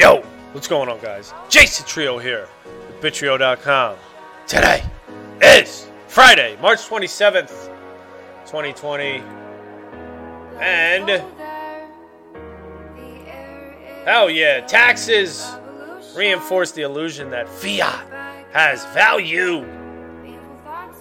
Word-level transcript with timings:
Yo, 0.00 0.22
what's 0.52 0.66
going 0.66 0.88
on, 0.88 0.98
guys? 1.00 1.34
Jason 1.50 1.84
Trio 1.84 2.16
here 2.16 2.48
with 2.64 3.02
Bitrio.com. 3.02 3.98
Today 4.46 4.82
is 5.42 5.90
Friday, 6.08 6.56
March 6.62 6.78
27th, 6.88 7.68
2020. 8.46 9.22
And, 10.58 11.22
oh 14.06 14.28
yeah, 14.28 14.60
taxes 14.60 15.46
reinforce 16.16 16.72
the 16.72 16.80
illusion 16.80 17.28
that 17.32 17.46
fiat 17.46 18.08
has 18.52 18.86
value. 18.94 19.66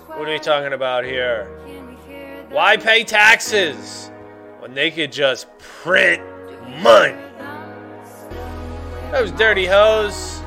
What 0.08 0.28
are 0.28 0.34
we 0.34 0.40
talking 0.40 0.74
about 0.74 1.06
here? 1.06 1.46
Why 2.50 2.76
pay 2.76 3.06
taxes 3.06 4.12
when 4.60 4.74
they 4.74 4.92
could 4.92 5.14
just 5.14 5.48
print 5.58 6.22
money? 6.82 7.29
Those 9.12 9.32
dirty 9.32 9.66
hoes. 9.66 10.40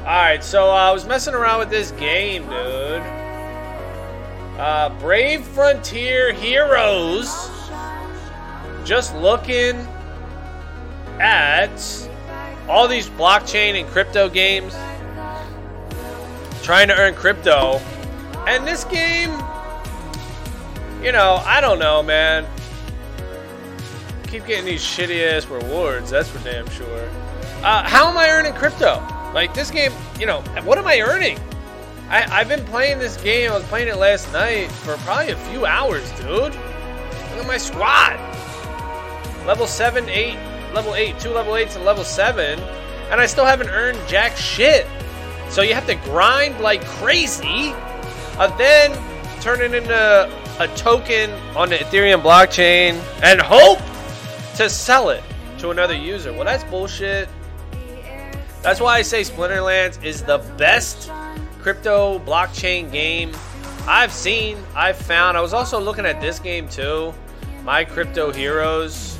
Alright, 0.00 0.42
so 0.42 0.68
uh, 0.68 0.74
I 0.74 0.90
was 0.90 1.06
messing 1.06 1.32
around 1.32 1.60
with 1.60 1.70
this 1.70 1.92
game, 1.92 2.42
dude. 2.42 3.02
Uh, 4.58 4.92
Brave 4.98 5.44
Frontier 5.44 6.32
Heroes. 6.32 7.48
Just 8.84 9.14
looking 9.14 9.76
at 11.20 12.08
all 12.68 12.88
these 12.88 13.08
blockchain 13.10 13.80
and 13.80 13.88
crypto 13.90 14.28
games. 14.28 14.74
Trying 16.64 16.88
to 16.88 16.96
earn 16.98 17.14
crypto. 17.14 17.80
And 18.48 18.66
this 18.66 18.82
game, 18.84 19.30
you 21.00 21.12
know, 21.12 21.40
I 21.46 21.60
don't 21.60 21.78
know, 21.78 22.02
man 22.02 22.44
keep 24.30 24.46
getting 24.46 24.64
these 24.64 24.82
shitty 24.82 25.26
ass 25.26 25.46
rewards. 25.46 26.10
That's 26.10 26.28
for 26.28 26.38
damn 26.44 26.68
sure. 26.70 27.10
Uh, 27.62 27.82
how 27.82 28.08
am 28.08 28.16
I 28.16 28.30
earning 28.30 28.54
crypto? 28.54 29.06
Like 29.34 29.52
this 29.52 29.70
game, 29.70 29.92
you 30.18 30.26
know, 30.26 30.40
what 30.64 30.78
am 30.78 30.86
I 30.86 31.00
earning? 31.00 31.38
I, 32.08 32.40
I've 32.40 32.48
been 32.48 32.64
playing 32.64 32.98
this 32.98 33.16
game. 33.18 33.52
I 33.52 33.54
was 33.54 33.64
playing 33.64 33.88
it 33.88 33.96
last 33.96 34.32
night 34.32 34.70
for 34.72 34.96
probably 34.98 35.32
a 35.32 35.36
few 35.36 35.66
hours, 35.66 36.10
dude. 36.12 36.54
Look 36.54 36.54
at 36.54 37.46
my 37.46 37.58
squad. 37.58 38.18
Level 39.46 39.66
seven, 39.66 40.08
eight, 40.08 40.36
level 40.72 40.94
eight, 40.94 41.18
two 41.20 41.30
level 41.30 41.54
eights, 41.54 41.76
and 41.76 41.84
level 41.84 42.02
seven, 42.02 42.58
and 43.10 43.20
I 43.20 43.26
still 43.26 43.44
haven't 43.44 43.68
earned 43.68 43.98
jack 44.08 44.36
shit. 44.36 44.86
So 45.50 45.62
you 45.62 45.74
have 45.74 45.86
to 45.86 45.96
grind 45.96 46.60
like 46.60 46.84
crazy, 46.84 47.72
uh, 48.38 48.56
then 48.56 48.92
turn 49.42 49.60
it 49.60 49.74
into 49.74 50.30
a 50.60 50.68
token 50.76 51.30
on 51.54 51.68
the 51.68 51.76
Ethereum 51.76 52.22
blockchain 52.22 52.94
and 53.22 53.40
hope 53.40 53.80
to 54.56 54.70
sell 54.70 55.10
it 55.10 55.22
to 55.58 55.70
another 55.70 55.94
user. 55.94 56.32
Well, 56.32 56.44
that's 56.44 56.64
bullshit. 56.64 57.28
That's 58.62 58.80
why 58.80 58.96
I 58.96 59.02
say 59.02 59.22
Splinterlands 59.22 60.02
is 60.04 60.22
the 60.22 60.38
best 60.56 61.10
crypto 61.60 62.18
blockchain 62.20 62.90
game 62.92 63.32
I've 63.86 64.12
seen, 64.12 64.58
I've 64.74 64.96
found. 64.96 65.36
I 65.36 65.40
was 65.40 65.54
also 65.54 65.80
looking 65.80 66.04
at 66.04 66.20
this 66.20 66.38
game 66.38 66.68
too, 66.68 67.14
My 67.64 67.84
Crypto 67.84 68.32
Heroes. 68.32 69.18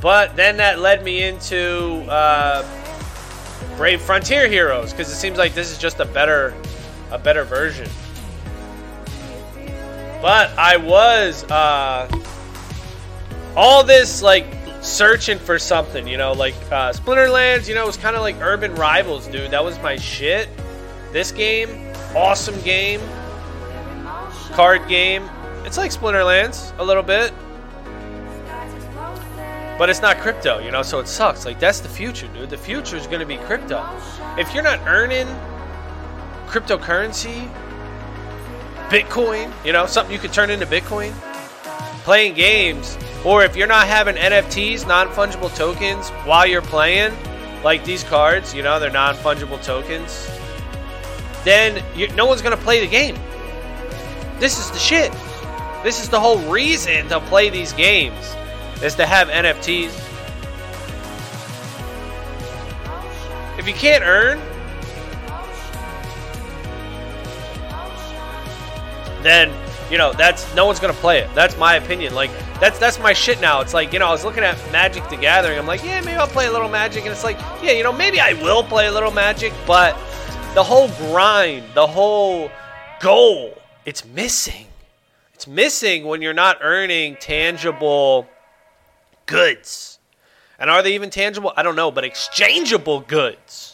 But 0.00 0.36
then 0.36 0.56
that 0.58 0.80
led 0.80 1.02
me 1.02 1.22
into 1.22 2.04
uh, 2.10 2.64
Brave 3.76 4.02
Frontier 4.02 4.48
Heroes 4.48 4.92
because 4.92 5.10
it 5.10 5.16
seems 5.16 5.38
like 5.38 5.54
this 5.54 5.70
is 5.70 5.78
just 5.78 6.00
a 6.00 6.04
better, 6.04 6.54
a 7.10 7.18
better 7.18 7.44
version. 7.44 7.88
But 10.20 10.50
I 10.58 10.76
was 10.76 11.44
uh, 11.44 12.08
all 13.56 13.82
this 13.82 14.22
like 14.22 14.46
searching 14.82 15.38
for 15.38 15.58
something, 15.58 16.06
you 16.06 16.16
know, 16.16 16.32
like 16.32 16.54
uh, 16.70 16.92
Splinterlands, 16.92 17.68
you 17.68 17.74
know, 17.74 17.84
it 17.84 17.86
was 17.86 17.96
kind 17.96 18.16
of 18.16 18.22
like 18.22 18.36
Urban 18.40 18.74
Rivals, 18.74 19.28
dude. 19.28 19.52
That 19.52 19.64
was 19.64 19.80
my 19.80 19.96
shit. 19.96 20.48
This 21.12 21.30
game, 21.30 21.92
awesome 22.14 22.60
game, 22.62 23.00
card 24.52 24.86
game. 24.88 25.28
It's 25.64 25.78
like 25.78 25.92
Splinterlands 25.92 26.76
a 26.78 26.84
little 26.84 27.04
bit, 27.04 27.32
but 29.78 29.88
it's 29.88 30.02
not 30.02 30.18
crypto, 30.18 30.58
you 30.58 30.72
know, 30.72 30.82
so 30.82 30.98
it 30.98 31.06
sucks. 31.06 31.46
Like 31.46 31.60
that's 31.60 31.80
the 31.80 31.88
future, 31.88 32.26
dude. 32.28 32.50
The 32.50 32.58
future 32.58 32.96
is 32.96 33.06
gonna 33.06 33.26
be 33.26 33.36
crypto. 33.38 33.88
If 34.36 34.52
you're 34.52 34.64
not 34.64 34.80
earning 34.86 35.28
cryptocurrency, 36.48 37.48
Bitcoin, 38.88 39.52
you 39.64 39.72
know, 39.72 39.86
something 39.86 40.12
you 40.12 40.18
could 40.18 40.32
turn 40.32 40.50
into 40.50 40.66
Bitcoin, 40.66 41.12
playing 42.02 42.34
games 42.34 42.98
or 43.24 43.44
if 43.44 43.54
you're 43.54 43.68
not 43.68 43.86
having 43.86 44.16
NFTs, 44.16 44.86
non 44.86 45.08
fungible 45.08 45.54
tokens, 45.54 46.10
while 46.24 46.46
you're 46.46 46.62
playing, 46.62 47.12
like 47.62 47.84
these 47.84 48.02
cards, 48.04 48.52
you 48.52 48.62
know, 48.62 48.80
they're 48.80 48.90
non 48.90 49.14
fungible 49.14 49.62
tokens, 49.62 50.28
then 51.44 51.82
you, 51.96 52.08
no 52.14 52.26
one's 52.26 52.42
going 52.42 52.56
to 52.56 52.62
play 52.62 52.80
the 52.80 52.90
game. 52.90 53.16
This 54.38 54.58
is 54.58 54.70
the 54.70 54.78
shit. 54.78 55.12
This 55.84 56.02
is 56.02 56.08
the 56.08 56.18
whole 56.18 56.38
reason 56.50 57.08
to 57.08 57.20
play 57.20 57.48
these 57.48 57.72
games, 57.72 58.34
is 58.82 58.94
to 58.96 59.06
have 59.06 59.28
NFTs. 59.28 59.98
If 63.58 63.68
you 63.68 63.74
can't 63.74 64.02
earn, 64.02 64.40
then 69.22 69.52
you 69.92 69.98
know 69.98 70.12
that's 70.14 70.52
no 70.54 70.64
one's 70.64 70.80
gonna 70.80 70.94
play 70.94 71.18
it. 71.18 71.28
That's 71.34 71.56
my 71.58 71.74
opinion. 71.76 72.14
Like 72.14 72.30
that's 72.58 72.78
that's 72.78 72.98
my 72.98 73.12
shit 73.12 73.42
now. 73.42 73.60
It's 73.60 73.74
like 73.74 73.92
you 73.92 73.98
know 73.98 74.06
I 74.06 74.10
was 74.10 74.24
looking 74.24 74.42
at 74.42 74.56
Magic 74.72 75.06
the 75.10 75.18
Gathering. 75.18 75.58
I'm 75.58 75.66
like, 75.66 75.84
yeah, 75.84 76.00
maybe 76.00 76.16
I'll 76.16 76.26
play 76.26 76.46
a 76.46 76.50
little 76.50 76.70
Magic, 76.70 77.02
and 77.02 77.12
it's 77.12 77.22
like, 77.22 77.38
yeah, 77.62 77.72
you 77.72 77.82
know, 77.82 77.92
maybe 77.92 78.18
I 78.18 78.32
will 78.42 78.64
play 78.64 78.86
a 78.86 78.92
little 78.92 79.10
Magic, 79.10 79.52
but 79.66 79.92
the 80.54 80.62
whole 80.62 80.88
grind, 80.88 81.64
the 81.74 81.86
whole 81.86 82.50
goal, 83.00 83.54
it's 83.84 84.04
missing. 84.06 84.66
It's 85.34 85.46
missing 85.46 86.04
when 86.04 86.22
you're 86.22 86.32
not 86.32 86.58
earning 86.62 87.16
tangible 87.20 88.26
goods. 89.26 89.98
And 90.58 90.70
are 90.70 90.82
they 90.82 90.94
even 90.94 91.10
tangible? 91.10 91.52
I 91.54 91.62
don't 91.62 91.76
know, 91.76 91.90
but 91.90 92.04
exchangeable 92.04 93.00
goods 93.00 93.71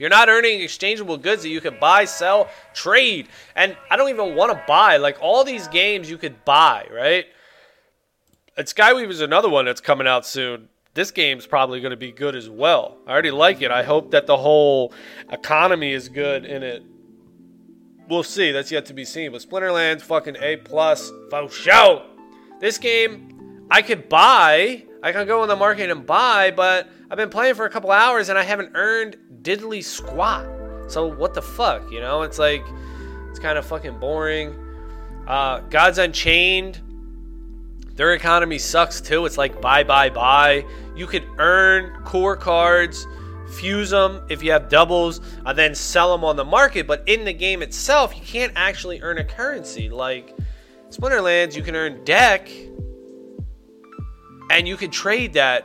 you're 0.00 0.08
not 0.08 0.30
earning 0.30 0.62
exchangeable 0.62 1.18
goods 1.18 1.42
that 1.42 1.50
you 1.50 1.60
could 1.60 1.78
buy, 1.78 2.06
sell, 2.06 2.48
trade, 2.72 3.28
and 3.54 3.76
I 3.90 3.96
don't 3.96 4.08
even 4.08 4.34
want 4.34 4.50
to 4.50 4.62
buy. 4.66 4.96
Like 4.96 5.18
all 5.20 5.44
these 5.44 5.68
games 5.68 6.08
you 6.08 6.16
could 6.16 6.42
buy, 6.46 6.88
right? 6.90 7.26
And 8.56 8.66
Skyweaver 8.66 9.10
is 9.10 9.20
another 9.20 9.50
one 9.50 9.66
that's 9.66 9.82
coming 9.82 10.06
out 10.06 10.24
soon. 10.24 10.70
This 10.94 11.10
game's 11.10 11.46
probably 11.46 11.80
going 11.80 11.90
to 11.90 11.98
be 11.98 12.12
good 12.12 12.34
as 12.34 12.48
well. 12.48 12.96
I 13.06 13.12
already 13.12 13.30
like 13.30 13.60
it. 13.60 13.70
I 13.70 13.82
hope 13.82 14.10
that 14.12 14.26
the 14.26 14.38
whole 14.38 14.92
economy 15.30 15.92
is 15.92 16.08
good 16.08 16.46
in 16.46 16.62
it. 16.62 16.82
We'll 18.08 18.22
see. 18.22 18.52
That's 18.52 18.72
yet 18.72 18.86
to 18.86 18.94
be 18.94 19.04
seen. 19.04 19.32
But 19.32 19.42
Splinterlands, 19.42 20.00
fucking 20.00 20.36
A 20.40 20.56
plus, 20.56 21.12
for 21.30 21.48
show. 21.50 22.06
This 22.58 22.78
game, 22.78 23.66
I 23.70 23.82
could 23.82 24.08
buy. 24.08 24.84
I 25.02 25.12
can 25.12 25.26
go 25.26 25.42
in 25.42 25.48
the 25.48 25.56
market 25.56 25.90
and 25.90 26.04
buy, 26.04 26.50
but 26.50 26.88
I've 27.10 27.16
been 27.16 27.30
playing 27.30 27.54
for 27.54 27.64
a 27.64 27.70
couple 27.70 27.90
hours 27.90 28.28
and 28.28 28.38
I 28.38 28.42
haven't 28.42 28.72
earned 28.74 29.16
diddly 29.42 29.82
squat. 29.82 30.46
So 30.88 31.06
what 31.06 31.34
the 31.34 31.42
fuck, 31.42 31.90
you 31.90 32.00
know? 32.00 32.22
It's 32.22 32.38
like 32.38 32.64
it's 33.30 33.38
kind 33.38 33.56
of 33.56 33.64
fucking 33.64 33.98
boring. 33.98 34.54
Uh, 35.26 35.60
Gods 35.60 35.98
Unchained, 35.98 36.80
their 37.94 38.12
economy 38.12 38.58
sucks 38.58 39.00
too. 39.00 39.24
It's 39.24 39.38
like 39.38 39.60
buy, 39.60 39.84
buy, 39.84 40.10
buy. 40.10 40.64
You 40.96 41.06
could 41.06 41.26
earn 41.38 42.02
core 42.04 42.36
cards, 42.36 43.06
fuse 43.54 43.90
them 43.90 44.22
if 44.28 44.42
you 44.42 44.52
have 44.52 44.68
doubles, 44.68 45.20
and 45.46 45.56
then 45.56 45.74
sell 45.74 46.12
them 46.12 46.24
on 46.24 46.36
the 46.36 46.44
market. 46.44 46.86
But 46.86 47.04
in 47.06 47.24
the 47.24 47.32
game 47.32 47.62
itself, 47.62 48.14
you 48.14 48.22
can't 48.22 48.52
actually 48.56 49.00
earn 49.00 49.18
a 49.18 49.24
currency. 49.24 49.88
Like 49.88 50.36
Splinterlands, 50.90 51.54
you 51.54 51.62
can 51.62 51.76
earn 51.76 52.04
DEC, 52.04 52.69
and 54.50 54.66
you 54.66 54.76
can 54.76 54.90
trade 54.90 55.34
that 55.34 55.64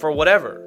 for 0.00 0.10
whatever. 0.10 0.62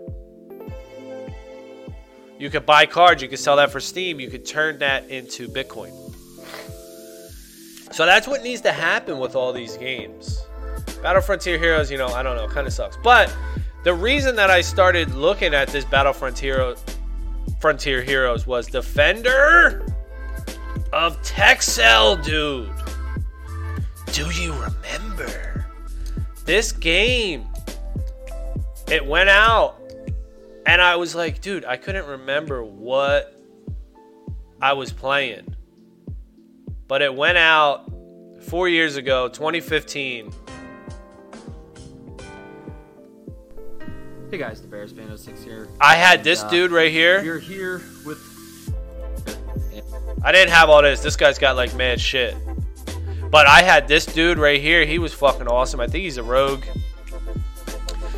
You 2.40 2.50
could 2.50 2.66
buy 2.66 2.86
cards, 2.86 3.22
you 3.22 3.28
could 3.28 3.40
sell 3.40 3.58
that 3.58 3.72
for 3.72 3.82
Steem, 3.82 4.22
you 4.22 4.30
could 4.30 4.46
turn 4.46 4.80
that 4.80 5.10
into 5.10 5.50
Bitcoin. 5.50 5.94
So 7.92 8.06
that's 8.06 8.26
what 8.28 8.42
needs 8.42 8.62
to 8.62 8.72
happen 8.72 9.20
with 9.20 9.36
all 9.36 9.52
these 9.52 9.76
games. 9.76 10.42
Battle 11.02 11.22
Frontier 11.22 11.58
Heroes, 11.58 11.92
you 11.92 11.98
know, 11.98 12.08
I 12.08 12.24
don't 12.24 12.38
know, 12.38 12.48
kind 12.48 12.66
of 12.66 12.72
sucks. 12.72 12.98
But 13.04 13.36
the 13.84 13.94
reason 13.94 14.38
that 14.38 14.50
I 14.50 14.62
started 14.62 15.14
looking 15.14 15.54
at 15.54 15.68
this 15.68 15.84
Battle 15.84 16.14
Frontier 16.14 16.76
Frontier 17.60 18.02
Heroes 18.02 18.48
was 18.48 18.68
Defender 18.68 19.86
of 20.94 21.22
Texel, 21.24 22.16
dude. 22.16 22.72
Do 24.14 24.30
you 24.32 24.54
remember 24.54 25.69
this 26.50 26.72
game? 26.72 27.48
It 28.88 29.06
went 29.06 29.30
out 29.30 29.80
and 30.66 30.82
I 30.82 30.96
was 30.96 31.14
like, 31.14 31.42
dude, 31.42 31.64
I 31.64 31.78
couldn't 31.78 32.08
remember 32.08 32.64
what 32.64 33.40
I 34.60 34.74
was 34.74 34.92
playing. 34.92 35.56
But 36.88 37.04
it 37.04 37.14
went 37.14 37.38
out 37.38 37.92
four 38.42 38.68
years 38.68 38.96
ago, 38.96 39.28
2015. 39.28 40.34
Hey 44.32 44.38
guys, 44.40 44.60
the 44.60 44.68
Bears 44.68 44.92
fan 44.92 45.16
06 45.16 45.44
here. 45.44 45.68
I 45.80 45.94
had 45.94 46.24
this 46.24 46.42
uh, 46.42 46.50
dude 46.50 46.72
right 46.72 46.92
here. 46.92 47.22
You're 47.22 47.38
here 47.38 47.84
with. 48.04 48.26
I 50.24 50.32
didn't 50.32 50.50
have 50.50 50.72
all 50.72 50.82
this. 50.82 51.04
This 51.04 51.16
guy's 51.16 51.38
got 51.38 51.56
like 51.56 51.76
mad 51.76 52.02
shit. 52.02 52.36
But 53.30 53.48
I 53.48 53.62
had 53.62 53.88
this 53.88 54.06
dude 54.06 54.40
right 54.40 54.60
here. 54.60 54.86
He 54.86 55.00
was 55.00 55.14
fucking 55.14 55.48
awesome. 55.48 55.80
I 55.80 55.88
think 55.88 56.04
he's 56.04 56.18
a 56.18 56.24
rogue. 56.24 56.64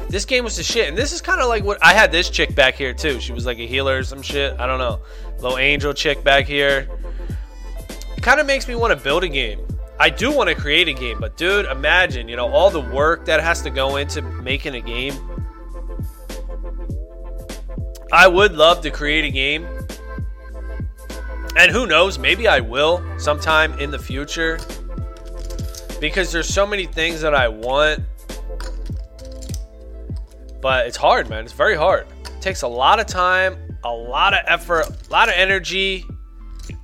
This 0.10 0.26
game 0.26 0.44
was 0.44 0.58
the 0.58 0.64
shit. 0.64 0.90
And 0.90 0.98
this 0.98 1.12
is 1.12 1.22
kind 1.22 1.42
of 1.42 1.48
like 1.48 1.64
what 1.64 1.78
I 1.82 1.94
had 1.94 2.12
this 2.12 2.30
chick 2.30 2.54
back 2.56 2.76
here 2.76 2.94
too. 2.94 3.20
She 3.20 3.34
was 3.34 3.46
like 3.46 3.60
a 3.60 3.68
healer 3.68 3.98
or 3.98 4.04
some 4.04 4.22
shit. 4.22 4.60
I 4.60 4.68
don't 4.68 4.80
know. 4.80 5.02
Little 5.40 5.58
angel 5.58 5.94
chick 5.94 6.24
back 6.24 6.46
here. 6.46 6.90
It 8.18 8.24
kind 8.24 8.40
of 8.40 8.46
makes 8.46 8.68
me 8.68 8.76
want 8.76 8.98
to 8.98 9.02
build 9.02 9.24
a 9.24 9.30
game. 9.30 9.66
I 10.00 10.10
do 10.10 10.36
want 10.36 10.50
to 10.50 10.56
create 10.56 10.88
a 10.88 10.94
game, 10.94 11.20
but 11.20 11.38
dude, 11.38 11.66
imagine, 11.66 12.28
you 12.28 12.36
know, 12.36 12.52
all 12.52 12.72
the 12.72 12.82
work 12.82 13.26
that 13.26 13.40
has 13.40 13.62
to 13.62 13.70
go 13.70 13.98
into 13.98 14.22
making 14.22 14.76
a 14.76 14.82
game. 14.82 15.14
I 18.12 18.28
would 18.28 18.54
love 18.54 18.82
to 18.82 18.92
create 18.92 19.26
a 19.26 19.30
game. 19.30 19.68
And 21.56 21.72
who 21.72 21.86
knows, 21.86 22.18
maybe 22.18 22.48
I 22.48 22.62
will 22.62 23.04
sometime 23.20 23.78
in 23.80 23.92
the 23.92 24.00
future. 24.00 24.60
Because 26.02 26.32
there's 26.34 26.54
so 26.54 26.68
many 26.68 26.86
things 26.86 27.22
that 27.22 27.34
I 27.34 27.48
want. 27.48 28.02
But 30.60 30.88
it's 30.88 30.98
hard, 30.98 31.30
man. 31.30 31.46
It's 31.46 31.54
very 31.54 31.78
hard. 31.78 32.08
It 32.26 32.42
takes 32.42 32.64
a 32.64 32.68
lot 32.68 33.00
of 33.00 33.06
time, 33.06 33.56
a 33.84 33.92
lot 33.94 34.34
of 34.34 34.42
effort, 34.48 34.88
a 34.88 35.12
lot 35.12 35.30
of 35.30 35.36
energy. 35.38 36.06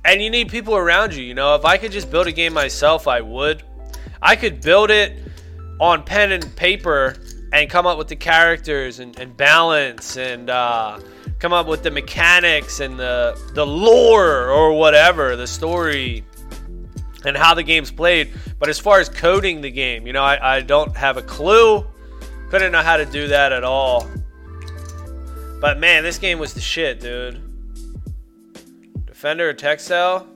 And 0.04 0.22
you 0.22 0.30
need 0.30 0.48
people 0.48 0.76
around 0.76 1.14
you. 1.14 1.24
You 1.24 1.34
know, 1.34 1.54
if 1.54 1.64
I 1.64 1.76
could 1.76 1.92
just 1.92 2.10
build 2.10 2.28
a 2.28 2.32
game 2.32 2.54
myself, 2.54 3.06
I 3.06 3.20
would. 3.20 3.62
I 4.22 4.36
could 4.36 4.60
build 4.60 4.90
it 4.90 5.18
on 5.80 6.04
pen 6.04 6.32
and 6.32 6.56
paper 6.56 7.16
and 7.52 7.68
come 7.68 7.86
up 7.86 7.98
with 7.98 8.08
the 8.08 8.16
characters 8.16 9.00
and, 9.00 9.18
and 9.18 9.36
balance 9.36 10.16
and 10.16 10.50
uh, 10.50 11.00
come 11.38 11.52
up 11.52 11.66
with 11.66 11.82
the 11.82 11.90
mechanics 11.90 12.80
and 12.80 12.98
the 12.98 13.38
the 13.54 13.66
lore 13.66 14.48
or 14.48 14.72
whatever, 14.72 15.36
the 15.36 15.46
story 15.46 16.24
and 17.28 17.36
how 17.36 17.54
the 17.54 17.62
game's 17.62 17.90
played. 17.90 18.32
But 18.58 18.68
as 18.68 18.78
far 18.78 18.98
as 18.98 19.08
coding 19.08 19.60
the 19.60 19.70
game, 19.70 20.06
you 20.06 20.12
know, 20.12 20.24
I, 20.24 20.56
I 20.56 20.60
don't 20.62 20.96
have 20.96 21.16
a 21.16 21.22
clue. 21.22 21.86
Couldn't 22.50 22.72
know 22.72 22.82
how 22.82 22.96
to 22.96 23.04
do 23.04 23.28
that 23.28 23.52
at 23.52 23.62
all. 23.62 24.08
But 25.60 25.78
man, 25.78 26.02
this 26.02 26.18
game 26.18 26.38
was 26.38 26.54
the 26.54 26.60
shit, 26.60 27.00
dude. 27.00 27.40
Defender 29.06 29.50
of 29.50 29.58
Texel. 29.58 30.26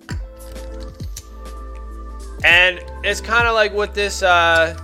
And 2.44 2.81
it's 3.05 3.21
kind 3.21 3.47
of 3.47 3.55
like 3.55 3.73
what 3.73 3.95
this 3.95 4.23
uh, 4.23 4.79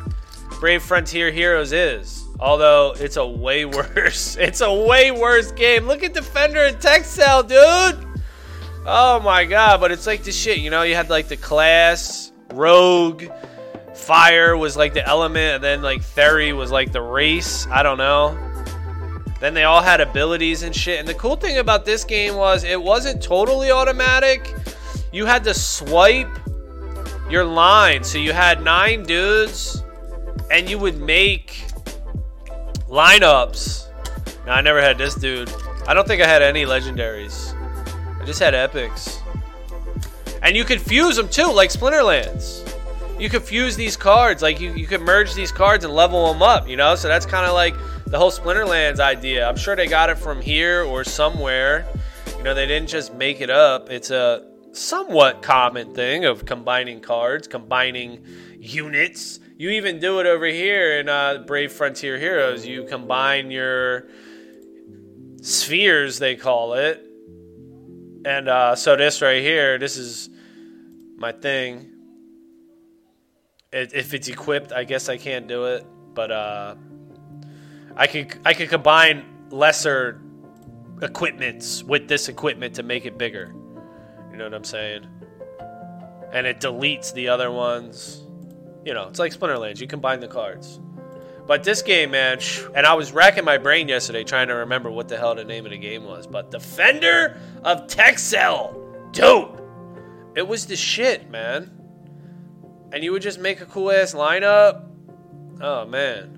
Brave 0.61 0.83
Frontier 0.83 1.31
Heroes 1.31 1.73
is. 1.73 2.25
Although 2.41 2.95
it's 2.99 3.17
a 3.17 3.27
way 3.27 3.65
worse. 3.67 4.37
It's 4.37 4.61
a 4.61 4.73
way 4.73 5.11
worse 5.11 5.53
game. 5.53 5.87
Look 5.87 6.03
at 6.03 6.15
Defender 6.15 6.65
and 6.65 6.81
Texel, 6.81 7.43
dude. 7.43 8.08
Oh 8.91 9.21
my 9.21 9.45
god, 9.45 9.81
but 9.81 9.93
it's 9.93 10.07
like 10.07 10.23
the 10.23 10.33
shit, 10.33 10.61
you 10.61 10.71
know, 10.71 10.81
you 10.81 10.95
had 10.95 11.11
like 11.11 11.29
the 11.29 11.37
class, 11.37 12.33
rogue, 12.55 13.25
fire 13.95 14.57
was 14.57 14.79
like 14.79 14.95
the 14.95 15.07
element, 15.07 15.57
and 15.57 15.63
then 15.63 15.83
like 15.83 16.01
Theory 16.01 16.55
was 16.55 16.71
like 16.71 16.91
the 16.91 17.03
race. 17.03 17.67
I 17.67 17.83
don't 17.83 17.99
know. 17.99 18.35
Then 19.41 19.53
they 19.53 19.65
all 19.65 19.83
had 19.83 20.01
abilities 20.01 20.63
and 20.63 20.75
shit. 20.75 20.99
And 20.99 21.07
the 21.07 21.13
cool 21.13 21.37
thing 21.37 21.59
about 21.59 21.85
this 21.85 22.03
game 22.03 22.37
was 22.37 22.65
it 22.65 22.81
wasn't 22.81 23.23
totally 23.23 23.71
automatic. 23.71 24.55
You 25.13 25.27
had 25.27 25.45
to 25.45 25.53
swipe 25.53 26.39
your 27.29 27.45
line. 27.45 28.03
So 28.03 28.17
you 28.17 28.33
had 28.33 28.63
nine 28.63 29.03
dudes, 29.03 29.85
and 30.51 30.67
you 30.67 30.79
would 30.79 30.99
make 30.99 31.63
lineups. 32.89 33.85
Now, 34.47 34.55
I 34.55 34.63
never 34.63 34.81
had 34.81 34.97
this 34.97 35.15
dude. 35.15 35.53
I 35.87 35.93
don't 35.93 36.09
think 36.09 36.23
I 36.23 36.27
had 36.27 36.41
any 36.41 36.65
legendaries. 36.65 37.48
Just 38.29 38.41
had 38.41 38.55
epics. 38.55 39.23
And 40.43 40.55
you 40.55 40.63
could 40.63 40.83
fuse 40.83 41.17
them 41.17 41.31
too, 41.31 41.51
like 41.51 41.71
Splinterlands. 41.71 42.63
You 43.19 43.31
could 43.31 43.43
fuse 43.43 43.75
these 43.75 43.97
cards, 43.97 44.43
like 44.43 44.61
you, 44.61 44.75
you 44.75 44.87
could 44.87 45.01
merge 45.01 45.33
these 45.33 45.51
cards 45.51 45.83
and 45.83 45.95
level 45.95 46.31
them 46.31 46.43
up, 46.43 46.69
you 46.69 46.77
know? 46.77 46.95
So 46.95 47.09
that's 47.09 47.25
kind 47.25 47.47
of 47.47 47.55
like 47.55 47.75
the 48.05 48.19
whole 48.19 48.31
Splinterlands 48.31 49.01
idea. 49.01 49.49
I'm 49.49 49.57
sure 49.57 49.75
they 49.77 49.87
got 49.87 50.11
it 50.11 50.19
from 50.19 50.43
here 50.43 50.83
or 50.83 51.05
somewhere. 51.05 51.87
You 52.37 52.43
know, 52.43 52.53
they 52.53 52.67
didn't 52.67 52.91
just 52.91 53.15
make 53.15 53.41
it 53.41 53.49
up. 53.49 53.89
It's 53.89 54.11
a 54.11 54.47
somewhat 54.73 55.41
common 55.41 55.95
thing 55.95 56.27
of 56.27 56.45
combining 56.45 57.01
cards, 57.01 57.49
combining 57.49 58.27
units. 58.61 59.41
You 59.57 59.71
even 59.71 60.01
do 60.01 60.21
it 60.21 60.27
over 60.27 60.45
here 60.45 61.01
in 61.01 61.09
uh, 61.09 61.45
Brave 61.47 61.73
Frontier 61.73 62.19
Heroes. 62.19 62.67
You 62.67 62.85
combine 62.85 63.51
your 63.51 64.09
spheres, 65.41 66.19
they 66.19 66.37
call 66.37 66.75
it. 66.75 67.07
And 68.25 68.49
uh, 68.49 68.75
so 68.75 68.97
this 68.97 69.23
right 69.23 69.43
here, 69.43 69.79
this 69.79 69.97
is 69.97 70.29
my 71.17 71.33
thing. 71.33 71.93
It, 73.73 73.93
if 73.95 74.15
it's 74.15 74.29
equipped, 74.29 74.73
I 74.73 74.85
guess 74.85 75.09
I 75.09 75.19
can't 75.19 75.47
do 75.47 75.67
it, 75.67 75.87
but 76.15 76.31
uh, 76.31 76.75
I 77.97 78.07
could 78.07 78.39
I 78.45 78.55
could 78.55 78.71
combine 78.71 79.25
lesser 79.51 80.21
equipments 81.03 81.83
with 81.83 82.09
this 82.09 82.29
equipment 82.29 82.75
to 82.75 82.83
make 82.83 83.05
it 83.05 83.19
bigger. 83.19 83.55
You 84.31 84.37
know 84.37 84.45
what 84.45 84.55
I'm 84.55 84.65
saying? 84.65 85.07
And 86.33 86.47
it 86.47 86.61
deletes 86.61 87.13
the 87.13 87.29
other 87.29 87.51
ones. 87.51 88.23
You 88.85 88.95
know, 88.95 89.09
it's 89.09 89.19
like 89.19 89.33
Splinterlands. 89.33 89.81
You 89.81 89.87
combine 89.87 90.21
the 90.21 90.29
cards. 90.29 90.81
But 91.49 91.65
this 91.65 91.83
game, 91.83 92.13
man, 92.13 92.39
and 92.77 92.87
I 92.87 92.95
was 92.95 93.11
racking 93.11 93.45
my 93.45 93.59
brain 93.59 93.89
yesterday 93.89 94.23
trying 94.23 94.47
to 94.49 94.55
remember 94.55 94.91
what 94.91 95.09
the 95.09 95.17
hell 95.17 95.35
the 95.35 95.45
name 95.45 95.65
of 95.65 95.73
the 95.73 95.79
game 95.79 96.05
was. 96.05 96.29
But 96.29 96.53
Defender 96.53 97.41
of 97.65 97.89
Texel, 97.89 99.11
dude, 99.11 99.49
it 100.37 100.47
was 100.47 100.67
the 100.67 100.77
shit, 100.77 101.29
man 101.31 101.79
and 102.93 103.05
you 103.05 103.13
would 103.13 103.23
just 103.23 103.39
make 103.39 103.61
a 103.61 103.67
cool 103.67 103.91
ass 103.91 104.15
lineup. 104.15 104.85
Oh 105.61 105.87
man. 105.87 106.35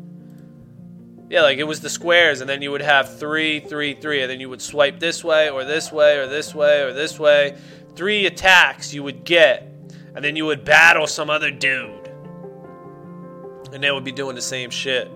Yeah, 1.29 1.43
like 1.43 1.59
it 1.59 1.65
was 1.65 1.81
the 1.81 1.91
squares, 1.91 2.41
and 2.41 2.51
then 2.51 2.61
you 2.61 2.73
would 2.73 2.83
have 2.83 3.19
three, 3.19 3.61
three, 3.61 3.95
three, 3.95 4.23
and 4.23 4.31
then 4.31 4.41
you 4.41 4.49
would 4.49 4.61
swipe 4.61 4.99
this 4.99 5.23
way, 5.23 5.49
or 5.49 5.65
this 5.65 5.93
way, 5.93 6.19
or 6.19 6.27
this 6.27 6.55
way, 6.55 6.83
or 6.83 6.93
this 6.93 7.21
way. 7.21 7.57
Three 7.95 8.27
attacks 8.27 8.93
you 8.93 9.05
would 9.05 9.25
get, 9.25 9.63
and 10.17 10.25
then 10.25 10.35
you 10.35 10.47
would 10.47 10.65
battle 10.65 11.07
some 11.07 11.31
other 11.31 11.53
dude. 11.53 12.00
And 13.73 13.83
they 13.83 13.91
would 13.91 14.05
be 14.05 14.13
doing 14.13 14.35
the 14.35 14.43
same 14.43 14.71
shit. 14.71 15.11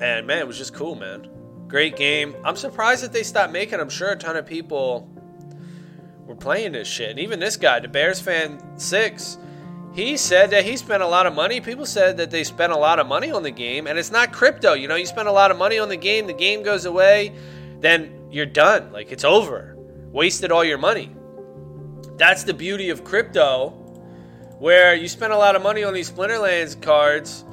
And 0.00 0.26
man, 0.26 0.38
it 0.38 0.46
was 0.46 0.58
just 0.58 0.74
cool, 0.74 0.94
man. 0.94 1.28
Great 1.68 1.96
game. 1.96 2.34
I'm 2.44 2.56
surprised 2.56 3.04
that 3.04 3.12
they 3.12 3.22
stopped 3.22 3.52
making. 3.52 3.78
I'm 3.78 3.90
sure 3.90 4.10
a 4.10 4.16
ton 4.16 4.36
of 4.36 4.46
people 4.46 5.08
were 6.26 6.34
playing 6.34 6.72
this 6.72 6.88
shit. 6.88 7.10
And 7.10 7.18
even 7.18 7.38
this 7.38 7.56
guy, 7.56 7.80
the 7.80 7.88
Bears 7.88 8.20
fan 8.20 8.60
six, 8.78 9.38
he 9.92 10.16
said 10.16 10.50
that 10.50 10.64
he 10.64 10.76
spent 10.76 11.02
a 11.02 11.06
lot 11.06 11.26
of 11.26 11.34
money. 11.34 11.60
People 11.60 11.86
said 11.86 12.16
that 12.18 12.30
they 12.30 12.44
spent 12.44 12.72
a 12.72 12.76
lot 12.76 12.98
of 12.98 13.06
money 13.06 13.30
on 13.30 13.42
the 13.42 13.50
game, 13.50 13.86
and 13.86 13.98
it's 13.98 14.10
not 14.10 14.32
crypto. 14.32 14.74
You 14.74 14.88
know, 14.88 14.94
you 14.94 15.06
spend 15.06 15.28
a 15.28 15.32
lot 15.32 15.50
of 15.50 15.58
money 15.58 15.78
on 15.78 15.88
the 15.88 15.96
game, 15.96 16.26
the 16.26 16.32
game 16.32 16.62
goes 16.62 16.84
away, 16.84 17.32
then 17.80 18.28
you're 18.30 18.46
done. 18.46 18.92
Like 18.92 19.10
it's 19.12 19.24
over. 19.24 19.76
Wasted 20.12 20.52
all 20.52 20.64
your 20.64 20.78
money. 20.78 21.14
That's 22.16 22.44
the 22.44 22.54
beauty 22.54 22.90
of 22.90 23.02
crypto, 23.02 23.79
where 24.60 24.94
you 24.94 25.08
spend 25.08 25.32
a 25.32 25.36
lot 25.36 25.56
of 25.56 25.62
money 25.62 25.82
on 25.82 25.94
these 25.94 26.10
Splinterlands 26.10 26.80
cards. 26.80 27.44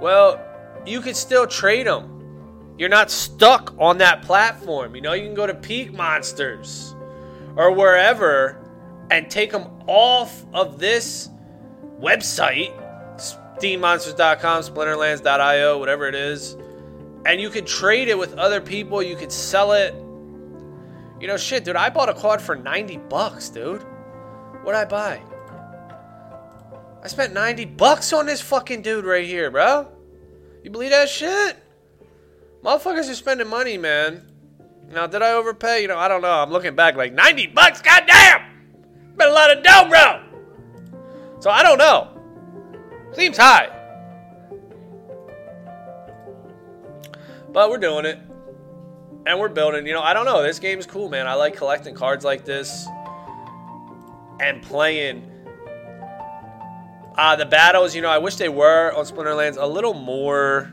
Well, 0.00 0.40
you 0.86 1.00
could 1.00 1.16
still 1.16 1.46
trade 1.46 1.86
them. 1.86 2.74
You're 2.78 2.90
not 2.90 3.10
stuck 3.10 3.74
on 3.78 3.98
that 3.98 4.22
platform. 4.22 4.94
You 4.94 5.00
know, 5.00 5.14
you 5.14 5.24
can 5.24 5.34
go 5.34 5.46
to 5.46 5.54
PeakMonsters 5.54 6.94
or 7.56 7.72
wherever 7.72 8.58
and 9.10 9.30
take 9.30 9.50
them 9.50 9.66
off 9.86 10.44
of 10.52 10.78
this 10.78 11.30
website, 11.98 12.72
steemmonsters.com, 13.16 14.62
splinterlands.io, 14.62 15.78
whatever 15.78 16.06
it 16.06 16.14
is, 16.14 16.56
and 17.24 17.40
you 17.40 17.48
could 17.48 17.66
trade 17.66 18.08
it 18.08 18.18
with 18.18 18.34
other 18.34 18.60
people. 18.60 19.02
You 19.02 19.16
could 19.16 19.32
sell 19.32 19.72
it. 19.72 19.94
You 21.18 21.28
know, 21.28 21.36
shit, 21.36 21.64
dude. 21.64 21.76
I 21.76 21.88
bought 21.88 22.08
a 22.08 22.14
card 22.14 22.42
for 22.42 22.56
90 22.56 22.98
bucks, 23.08 23.48
dude. 23.48 23.82
What'd 24.64 24.78
I 24.78 24.84
buy? 24.84 25.22
I 27.02 27.08
spent 27.08 27.32
90 27.32 27.64
bucks 27.64 28.12
on 28.12 28.26
this 28.26 28.40
fucking 28.40 28.82
dude 28.82 29.04
right 29.04 29.24
here, 29.24 29.50
bro. 29.50 29.88
You 30.62 30.70
believe 30.70 30.90
that 30.90 31.08
shit? 31.08 31.56
Motherfuckers 32.62 33.10
are 33.10 33.14
spending 33.14 33.48
money, 33.48 33.76
man. 33.76 34.30
Now, 34.88 35.08
did 35.08 35.20
I 35.20 35.32
overpay? 35.32 35.82
You 35.82 35.88
know, 35.88 35.98
I 35.98 36.06
don't 36.06 36.22
know. 36.22 36.30
I'm 36.30 36.50
looking 36.50 36.76
back 36.76 36.94
like 36.94 37.12
90 37.12 37.48
bucks, 37.48 37.82
goddamn! 37.82 38.42
Been 39.16 39.28
a 39.28 39.32
lot 39.32 39.56
of 39.56 39.64
dough, 39.64 39.88
bro! 39.88 40.22
So 41.40 41.50
I 41.50 41.64
don't 41.64 41.78
know. 41.78 42.08
Seems 43.14 43.36
high. 43.36 43.68
But 47.50 47.68
we're 47.68 47.78
doing 47.78 48.04
it. 48.04 48.18
And 49.26 49.40
we're 49.40 49.48
building. 49.48 49.86
You 49.86 49.94
know, 49.94 50.02
I 50.02 50.14
don't 50.14 50.24
know. 50.24 50.42
This 50.42 50.60
game's 50.60 50.86
cool, 50.86 51.08
man. 51.08 51.26
I 51.26 51.34
like 51.34 51.56
collecting 51.56 51.94
cards 51.94 52.24
like 52.24 52.44
this 52.44 52.86
and 54.40 54.62
playing. 54.62 55.31
Uh, 57.16 57.36
the 57.36 57.46
battles, 57.46 57.94
you 57.94 58.02
know, 58.02 58.08
I 58.08 58.18
wish 58.18 58.36
they 58.36 58.48
were 58.48 58.92
on 58.92 59.04
Splinterlands 59.04 59.56
a 59.58 59.66
little 59.66 59.94
more 59.94 60.72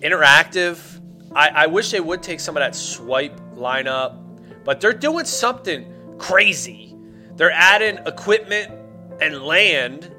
interactive. 0.00 1.00
I, 1.34 1.48
I 1.48 1.66
wish 1.66 1.90
they 1.90 2.00
would 2.00 2.22
take 2.22 2.40
some 2.40 2.56
of 2.56 2.60
that 2.60 2.74
swipe 2.74 3.38
lineup, 3.54 4.16
but 4.64 4.80
they're 4.80 4.92
doing 4.92 5.24
something 5.24 5.92
crazy. 6.18 6.94
They're 7.36 7.52
adding 7.52 7.98
equipment 8.06 8.72
and 9.20 9.42
land. 9.42 10.10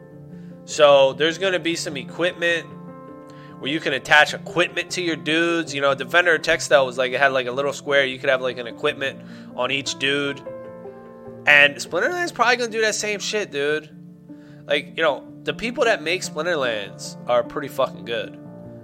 So 0.66 1.14
there's 1.14 1.38
going 1.38 1.54
to 1.54 1.60
be 1.60 1.76
some 1.76 1.98
equipment 1.98 2.68
where 3.60 3.72
you 3.72 3.80
can 3.80 3.94
attach 3.94 4.34
equipment 4.34 4.92
to 4.92 5.02
your 5.02 5.16
dudes. 5.16 5.74
You 5.74 5.82
know, 5.82 5.96
Defender 5.96 6.38
Texel 6.38 6.86
was 6.86 6.98
like 6.98 7.12
it 7.12 7.20
had 7.20 7.34
like 7.34 7.48
a 7.48 7.52
little 7.52 7.74
square. 7.74 8.06
You 8.06 8.20
could 8.20 8.30
have 8.30 8.42
like 8.42 8.58
an 8.58 8.68
equipment 8.68 9.22
on 9.56 9.72
each 9.72 9.98
dude. 10.00 10.42
And 11.48 11.76
Splinterland's 11.76 12.32
probably 12.32 12.58
gonna 12.58 12.72
do 12.72 12.82
that 12.82 12.96
same 12.96 13.20
shit, 13.20 13.52
dude. 13.52 13.97
Like, 14.67 14.97
you 14.97 15.03
know, 15.03 15.25
the 15.43 15.53
people 15.53 15.86
that 15.86 16.03
make 16.03 16.21
Splinterlands 16.21 17.17
are 17.27 17.41
pretty 17.41 17.69
fucking 17.69 18.03
good. 18.03 18.38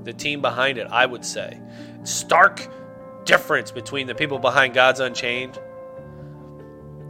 The 0.05 0.13
team 0.13 0.41
behind 0.41 0.77
it, 0.77 0.87
I 0.89 1.05
would 1.05 1.25
say. 1.25 1.59
Stark 2.03 2.67
difference 3.25 3.71
between 3.71 4.07
the 4.07 4.15
people 4.15 4.39
behind 4.39 4.73
Gods 4.73 5.01
Unchained. 5.01 5.59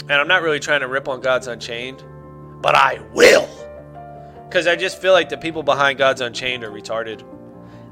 And 0.01 0.13
I'm 0.13 0.27
not 0.27 0.41
really 0.41 0.59
trying 0.59 0.81
to 0.81 0.87
rip 0.87 1.07
on 1.07 1.21
Gods 1.21 1.47
Unchained, 1.47 2.03
but 2.61 2.75
I 2.75 2.99
will. 3.13 3.47
Because 4.49 4.67
I 4.67 4.75
just 4.75 4.99
feel 4.99 5.13
like 5.13 5.29
the 5.29 5.37
people 5.37 5.63
behind 5.63 5.99
Gods 5.99 6.21
Unchained 6.21 6.63
are 6.63 6.71
retarded. 6.71 7.23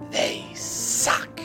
They 0.10 0.52
suck. 0.56 1.40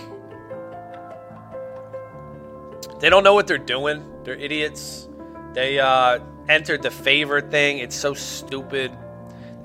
They 3.01 3.11
don't 3.11 3.23
know 3.23 3.35
what 3.35 3.47
they're 3.47 3.59
doing. 3.59 4.03
They're 4.25 4.35
idiots. 4.35 5.09
They 5.53 5.79
uh, 5.79 6.21
entered 6.49 6.83
the 6.83 6.91
favor 6.91 7.41
thing. 7.41 7.79
It's 7.79 7.95
so 7.95 8.15
stupid. 8.15 8.97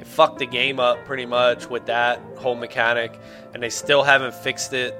They 0.02 0.08
fucked 0.08 0.40
the 0.40 0.48
game 0.48 0.80
up 0.80 1.06
pretty 1.06 1.28
much 1.28 1.70
with 1.70 1.86
that 1.86 2.20
whole 2.38 2.56
mechanic, 2.56 3.20
and 3.54 3.62
they 3.62 3.70
still 3.70 4.02
haven't 4.02 4.34
fixed 4.34 4.74
it. 4.74 5.00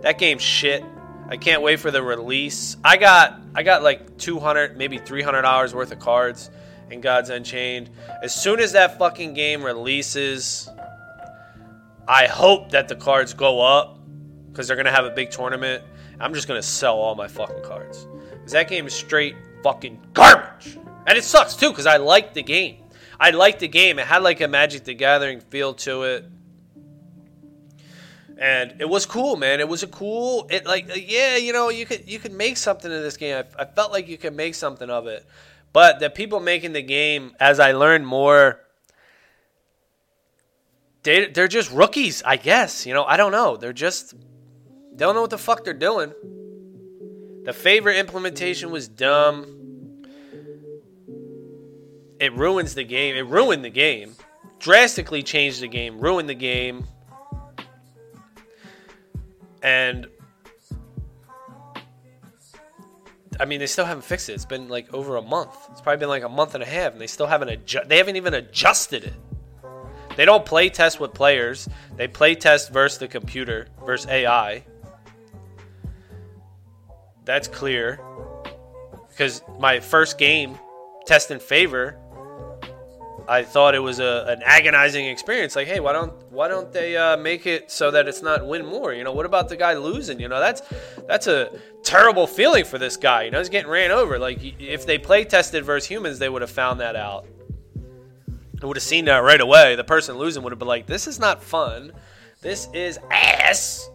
That 0.00 0.18
game's 0.18 0.42
shit. 0.42 0.84
I 1.28 1.36
can't 1.36 1.62
wait 1.62 1.78
for 1.78 1.92
the 1.92 2.02
release. 2.02 2.76
I 2.82 2.96
got 2.96 3.40
I 3.54 3.62
got 3.62 3.84
like 3.84 4.18
200, 4.18 4.76
maybe 4.76 4.98
300 4.98 5.44
hours 5.44 5.74
worth 5.74 5.92
of 5.92 6.00
cards 6.00 6.50
in 6.90 7.02
Gods 7.02 7.30
Unchained. 7.30 7.88
As 8.20 8.34
soon 8.34 8.58
as 8.58 8.72
that 8.72 8.98
fucking 8.98 9.32
game 9.32 9.62
releases, 9.62 10.68
I 12.08 12.26
hope 12.26 12.72
that 12.72 12.88
the 12.88 12.96
cards 12.96 13.32
go 13.32 13.60
up 13.60 14.00
because 14.50 14.66
they're 14.66 14.76
gonna 14.76 14.90
have 14.90 15.04
a 15.04 15.10
big 15.10 15.30
tournament. 15.30 15.84
I'm 16.18 16.34
just 16.34 16.48
gonna 16.48 16.62
sell 16.62 16.96
all 16.96 17.14
my 17.14 17.28
fucking 17.28 17.62
cards 17.62 18.08
because 18.32 18.50
that 18.50 18.66
game 18.66 18.88
is 18.88 18.92
straight 18.92 19.36
fucking 19.62 20.00
garbage, 20.14 20.80
and 21.06 21.16
it 21.16 21.22
sucks 21.22 21.54
too 21.54 21.70
because 21.70 21.86
I 21.86 21.98
like 21.98 22.34
the 22.34 22.42
game. 22.42 22.83
I 23.24 23.30
liked 23.30 23.60
the 23.60 23.68
game. 23.68 23.98
It 23.98 24.06
had 24.06 24.22
like 24.22 24.40
a 24.40 24.48
Magic 24.48 24.84
the 24.84 24.94
Gathering 24.94 25.40
feel 25.40 25.74
to 25.74 26.02
it 26.02 26.24
and 28.38 28.74
it 28.80 28.88
was 28.88 29.06
cool, 29.06 29.36
man. 29.36 29.60
It 29.60 29.68
was 29.68 29.82
a 29.82 29.86
cool. 29.86 30.46
It 30.50 30.66
like 30.66 30.90
uh, 30.90 30.94
yeah, 30.94 31.36
you 31.36 31.52
know, 31.52 31.68
you 31.68 31.86
could 31.86 32.08
you 32.08 32.18
could 32.18 32.32
make 32.32 32.56
something 32.56 32.92
of 32.92 33.02
this 33.02 33.16
game. 33.16 33.42
I, 33.58 33.62
I 33.62 33.64
felt 33.64 33.92
like 33.92 34.08
you 34.08 34.18
could 34.18 34.34
make 34.34 34.54
something 34.54 34.90
of 34.90 35.06
it, 35.06 35.24
but 35.72 36.00
the 36.00 36.10
people 36.10 36.40
making 36.40 36.72
the 36.72 36.82
game, 36.82 37.34
as 37.38 37.60
I 37.60 37.72
learned 37.72 38.06
more, 38.06 38.60
they 41.04 41.26
they're 41.26 41.48
just 41.48 41.70
rookies, 41.70 42.22
I 42.24 42.36
guess. 42.36 42.86
You 42.86 42.94
know, 42.94 43.04
I 43.04 43.16
don't 43.16 43.32
know. 43.32 43.56
They're 43.56 43.72
just 43.72 44.14
they 44.92 45.04
don't 45.04 45.14
know 45.14 45.22
what 45.22 45.30
the 45.30 45.38
fuck 45.38 45.64
they're 45.64 45.74
doing. 45.74 46.12
The 47.44 47.52
favorite 47.52 47.98
implementation 47.98 48.70
was 48.70 48.88
dumb. 48.88 49.53
It 52.20 52.32
ruins 52.34 52.74
the 52.74 52.84
game. 52.84 53.16
It 53.16 53.26
ruined 53.26 53.64
the 53.64 53.70
game. 53.70 54.14
Drastically 54.58 55.22
changed 55.22 55.60
the 55.60 55.68
game. 55.68 55.98
Ruined 55.98 56.28
the 56.28 56.34
game 56.34 56.86
and 59.64 60.06
I 63.40 63.46
mean, 63.46 63.58
they 63.58 63.66
still 63.66 63.84
haven't 63.84 64.04
fixed 64.04 64.28
it. 64.28 64.34
It's 64.34 64.44
been 64.44 64.68
like 64.68 64.94
over 64.94 65.16
a 65.16 65.22
month. 65.22 65.56
It's 65.72 65.80
probably 65.80 65.98
been 65.98 66.08
like 66.08 66.22
a 66.22 66.28
month 66.28 66.54
and 66.54 66.62
a 66.62 66.66
half, 66.66 66.92
and 66.92 67.00
they 67.00 67.08
still 67.08 67.26
haven't 67.26 67.48
adjust. 67.48 67.88
They 67.88 67.96
haven't 67.96 68.14
even 68.14 68.34
adjusted 68.34 69.04
it. 69.04 69.14
They 70.16 70.24
don't 70.24 70.46
play 70.46 70.68
test 70.68 71.00
with 71.00 71.12
players. 71.12 71.68
They 71.96 72.06
play 72.06 72.36
test 72.36 72.72
versus 72.72 72.98
the 72.98 73.08
computer 73.08 73.66
versus 73.84 74.08
AI. 74.08 74.64
That's 77.24 77.48
clear. 77.48 77.98
Because 79.08 79.42
my 79.58 79.80
first 79.80 80.16
game, 80.16 80.56
test 81.04 81.32
in 81.32 81.40
favor, 81.40 81.96
I 83.26 83.42
thought 83.42 83.74
it 83.74 83.80
was 83.80 84.00
a, 84.00 84.24
an 84.28 84.42
agonizing 84.44 85.06
experience. 85.06 85.56
Like, 85.56 85.66
hey, 85.66 85.80
why 85.80 85.92
don't 85.92 86.12
why 86.30 86.48
don't 86.48 86.72
they 86.72 86.96
uh, 86.96 87.16
make 87.16 87.46
it 87.46 87.70
so 87.70 87.90
that 87.90 88.06
it's 88.06 88.22
not 88.22 88.46
win 88.46 88.66
more? 88.66 88.92
You 88.92 89.02
know, 89.04 89.12
what 89.12 89.24
about 89.24 89.48
the 89.48 89.56
guy 89.56 89.74
losing? 89.74 90.20
You 90.20 90.28
know, 90.28 90.40
that's 90.40 90.62
that's 91.06 91.26
a 91.26 91.58
terrible 91.82 92.26
feeling 92.26 92.64
for 92.64 92.76
this 92.78 92.96
guy. 92.96 93.22
You 93.22 93.30
know, 93.30 93.38
he's 93.38 93.48
getting 93.48 93.70
ran 93.70 93.90
over. 93.90 94.18
Like, 94.18 94.40
if 94.60 94.84
they 94.84 94.98
play 94.98 95.24
tested 95.24 95.64
versus 95.64 95.88
humans, 95.88 96.18
they 96.18 96.28
would 96.28 96.42
have 96.42 96.50
found 96.50 96.80
that 96.80 96.96
out. 96.96 97.26
They 98.60 98.66
would 98.66 98.76
have 98.76 98.84
seen 98.84 99.06
that 99.06 99.18
right 99.18 99.40
away. 99.40 99.74
The 99.74 99.84
person 99.84 100.18
losing 100.18 100.42
would 100.42 100.52
have 100.52 100.58
been 100.58 100.68
like, 100.68 100.86
"This 100.86 101.06
is 101.06 101.18
not 101.18 101.42
fun. 101.42 101.92
This 102.42 102.68
is 102.74 102.98
ass." 103.10 103.90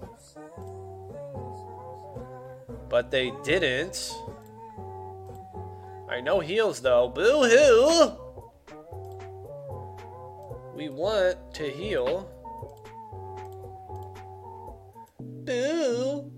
But 2.89 3.11
they 3.11 3.31
didn't. 3.43 4.11
I 6.09 6.21
know 6.21 6.39
heels 6.39 6.81
though. 6.81 7.09
Boo 7.09 7.47
hoo. 7.47 8.28
We 10.79 10.87
want 10.87 11.53
to 11.55 11.69
heal. 11.69 12.31
Boo! 15.19 16.31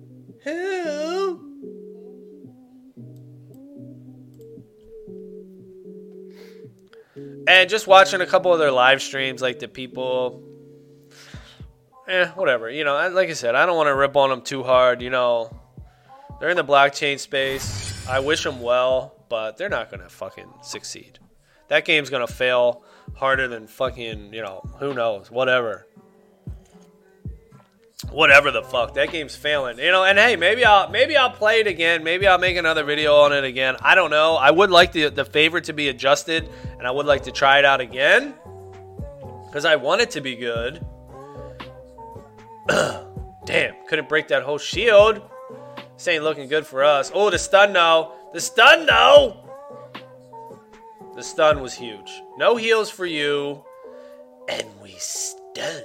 Who? 0.44 1.48
And 7.48 7.70
just 7.70 7.86
watching 7.86 8.22
a 8.22 8.26
couple 8.26 8.52
of 8.52 8.58
their 8.58 8.72
live 8.72 9.04
streams, 9.04 9.44
like 9.44 9.60
the 9.60 9.68
people, 9.68 10.42
eh, 12.08 12.26
whatever. 12.30 12.68
You 12.68 12.84
know, 12.84 12.96
like 13.10 13.30
I 13.30 13.34
said, 13.34 13.54
I 13.54 13.68
don't 13.68 13.78
want 13.78 13.90
to 13.90 13.96
rip 13.96 14.16
on 14.16 14.32
them 14.32 14.42
too 14.42 14.64
hard. 14.64 15.04
You 15.04 15.12
know, 15.12 15.56
they're 16.40 16.50
in 16.50 16.58
the 16.58 16.64
blockchain 16.64 17.20
space. 17.20 18.08
I 18.10 18.20
wish 18.22 18.44
them 18.44 18.60
well, 18.60 19.24
but 19.30 19.58
they're 19.58 19.70
not 19.70 19.92
going 19.92 20.02
to 20.02 20.10
fucking 20.10 20.52
succeed. 20.64 21.20
That 21.68 21.86
game's 21.86 22.10
going 22.10 22.26
to 22.26 22.34
fail 22.34 22.84
harder 23.16 23.48
than 23.48 23.68
fucking, 23.68 24.34
you 24.34 24.42
know, 24.42 24.62
who 24.80 24.94
knows, 24.94 25.30
whatever. 25.30 25.88
Whatever 28.10 28.50
the 28.50 28.64
fuck, 28.64 28.96
that 28.96 29.12
game's 29.12 29.36
failing, 29.36 29.78
you 29.78 29.92
know. 29.92 30.04
And 30.04 30.18
hey, 30.18 30.36
maybe 30.36 30.66
I'll 30.66 30.90
maybe 30.90 31.16
I'll 31.16 31.30
play 31.30 31.60
it 31.60 31.68
again. 31.68 32.04
Maybe 32.04 32.26
I'll 32.26 32.40
make 32.40 32.58
another 32.58 32.84
video 32.84 33.16
on 33.18 33.32
it 33.32 33.44
again. 33.44 33.78
I 33.80 33.94
don't 33.94 34.10
know. 34.10 34.38
I 34.38 34.50
would 34.50 34.72
like 34.72 34.92
the 34.92 35.10
the 35.10 35.24
favorite 35.24 35.66
to 35.66 35.74
be 35.74 35.88
adjusted, 35.88 36.50
and 36.80 36.88
I 36.88 36.92
would 36.92 37.06
like 37.06 37.24
to 37.24 37.32
try 37.32 37.60
it 37.60 37.66
out 37.66 37.80
again 37.80 38.34
because 39.46 39.66
I 39.66 39.76
want 39.76 40.02
it 40.02 40.10
to 40.12 40.22
be 40.22 40.36
good. 40.36 40.84
Damn, 43.46 43.76
couldn't 43.88 44.10
break 44.10 44.30
that 44.30 44.42
whole 44.44 44.58
shield. 44.58 45.22
This 45.96 46.08
ain't 46.08 46.24
looking 46.24 46.48
good 46.48 46.66
for 46.66 46.84
us. 46.84 47.12
Oh, 47.14 47.30
the 47.30 47.38
stun 47.38 47.74
though. 47.74 48.14
The 48.34 48.42
stun 48.42 48.88
though. 48.88 49.41
The 51.16 51.24
stun 51.24 51.62
was 51.62 51.74
huge. 51.74 52.22
No 52.38 52.56
heals 52.56 52.90
for 52.90 53.06
you. 53.06 53.64
And 54.50 54.66
we 54.82 54.96
stun. 54.98 55.84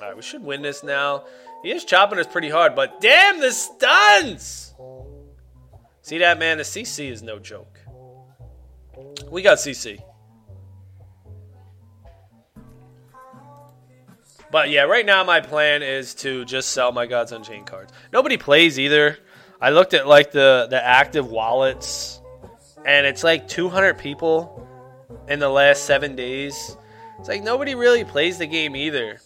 Alright, 0.00 0.16
we 0.16 0.22
should 0.22 0.42
win 0.42 0.62
this 0.62 0.82
now. 0.82 1.24
He 1.62 1.70
is 1.70 1.84
chopping 1.84 2.18
us 2.18 2.26
pretty 2.26 2.48
hard, 2.48 2.74
but 2.74 3.00
damn 3.00 3.40
the 3.40 3.50
stuns! 3.50 4.74
See 6.02 6.18
that, 6.18 6.38
man? 6.38 6.56
The 6.56 6.64
CC 6.64 7.10
is 7.10 7.22
no 7.22 7.38
joke. 7.38 7.78
We 9.30 9.42
got 9.42 9.58
CC. 9.58 10.02
But 14.50 14.70
yeah, 14.70 14.82
right 14.82 15.06
now 15.06 15.22
my 15.22 15.40
plan 15.40 15.82
is 15.82 16.14
to 16.16 16.44
just 16.44 16.70
sell 16.70 16.90
my 16.92 17.06
Gods 17.06 17.32
Unchained 17.32 17.66
cards. 17.66 17.92
Nobody 18.12 18.36
plays 18.36 18.78
either. 18.78 19.18
I 19.60 19.70
looked 19.70 19.94
at 19.94 20.08
like 20.08 20.32
the 20.32 20.66
the 20.70 20.84
active 20.84 21.30
wallets 21.30 22.20
and 22.84 23.06
it's 23.06 23.22
like 23.22 23.48
200 23.48 23.98
people 23.98 24.66
in 25.28 25.38
the 25.38 25.48
last 25.48 25.84
seven 25.84 26.16
days. 26.16 26.76
It's 27.18 27.28
like 27.28 27.42
nobody 27.42 27.74
really 27.74 28.04
plays 28.04 28.38
the 28.38 28.46
game 28.46 28.74
either. 28.74 29.20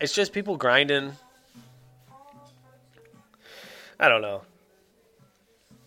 It's 0.00 0.14
just 0.14 0.32
people 0.32 0.56
grinding. 0.56 1.12
I 3.98 4.08
don't 4.08 4.22
know. 4.22 4.42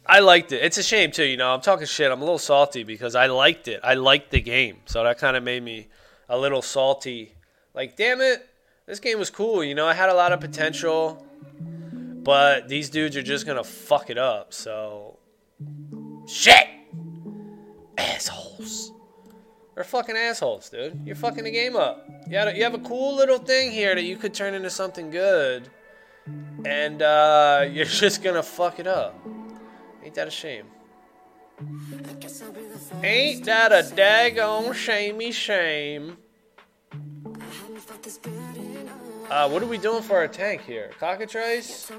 I 0.05 0.19
liked 0.19 0.51
it. 0.51 0.61
It's 0.63 0.77
a 0.77 0.83
shame 0.83 1.11
too, 1.11 1.23
you 1.23 1.37
know. 1.37 1.53
I'm 1.53 1.61
talking 1.61 1.87
shit. 1.87 2.11
I'm 2.11 2.19
a 2.19 2.23
little 2.23 2.37
salty 2.37 2.83
because 2.83 3.15
I 3.15 3.27
liked 3.27 3.67
it. 3.67 3.79
I 3.83 3.95
liked 3.95 4.31
the 4.31 4.41
game, 4.41 4.77
so 4.85 5.03
that 5.03 5.17
kind 5.17 5.35
of 5.35 5.43
made 5.43 5.63
me 5.63 5.87
a 6.29 6.37
little 6.37 6.61
salty. 6.61 7.33
Like, 7.73 7.95
damn 7.95 8.21
it, 8.21 8.47
this 8.85 8.99
game 8.99 9.17
was 9.17 9.29
cool. 9.29 9.63
You 9.63 9.75
know, 9.75 9.87
I 9.87 9.93
had 9.93 10.09
a 10.09 10.13
lot 10.13 10.31
of 10.31 10.39
potential. 10.39 11.25
But 12.23 12.69
these 12.69 12.89
dudes 12.89 13.17
are 13.17 13.21
just 13.21 13.45
gonna 13.45 13.63
fuck 13.63 14.09
it 14.09 14.17
up, 14.17 14.53
so. 14.53 15.19
Shit! 16.25 16.67
Assholes. 17.97 18.93
They're 19.75 19.83
fucking 19.83 20.15
assholes, 20.15 20.69
dude. 20.69 21.01
You're 21.05 21.15
fucking 21.15 21.43
the 21.43 21.51
game 21.51 21.75
up. 21.75 22.07
You, 22.29 22.37
a, 22.37 22.53
you 22.53 22.63
have 22.63 22.75
a 22.75 22.79
cool 22.79 23.15
little 23.15 23.39
thing 23.39 23.71
here 23.71 23.95
that 23.95 24.03
you 24.03 24.17
could 24.17 24.33
turn 24.33 24.53
into 24.53 24.69
something 24.69 25.09
good, 25.09 25.67
and 26.63 27.01
uh, 27.01 27.65
you're 27.71 27.85
just 27.85 28.23
gonna 28.23 28.43
fuck 28.43 28.79
it 28.79 28.87
up. 28.87 29.19
Ain't 30.03 30.15
that 30.15 30.27
a 30.27 30.31
shame? 30.31 30.67
Ain't 33.03 33.45
that 33.45 33.71
a 33.71 33.83
daggone 33.95 34.73
shamey 34.73 35.31
shame? 35.31 36.17
Uh, 39.29 39.49
what 39.49 39.63
are 39.63 39.67
we 39.67 39.77
doing 39.77 40.03
for 40.03 40.17
our 40.17 40.27
tank 40.27 40.61
here? 40.61 40.91
Cockatrice? 40.99 41.91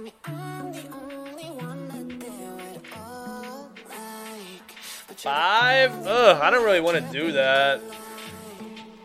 Five? 5.17 6.07
Ugh, 6.07 6.39
I 6.43 6.51
don't 6.51 6.65
really 6.65 6.81
want 6.81 6.97
to 6.97 7.13
do 7.13 7.33
that. 7.33 7.81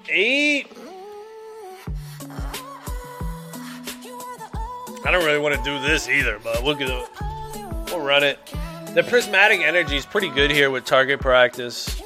Eight? 0.09 0.67
I 5.05 5.11
don't 5.11 5.25
really 5.25 5.39
want 5.39 5.55
to 5.55 5.63
do 5.63 5.79
this 5.79 6.09
either, 6.09 6.39
but 6.43 6.61
we'll 6.61 6.75
get 6.75 6.89
it. 6.89 7.09
We'll 7.87 8.01
run 8.01 8.23
it. 8.23 8.37
The 8.93 9.03
prismatic 9.03 9.61
energy 9.61 9.95
is 9.95 10.05
pretty 10.05 10.29
good 10.29 10.51
here 10.51 10.69
with 10.69 10.83
target 10.83 11.21
practice. 11.21 12.01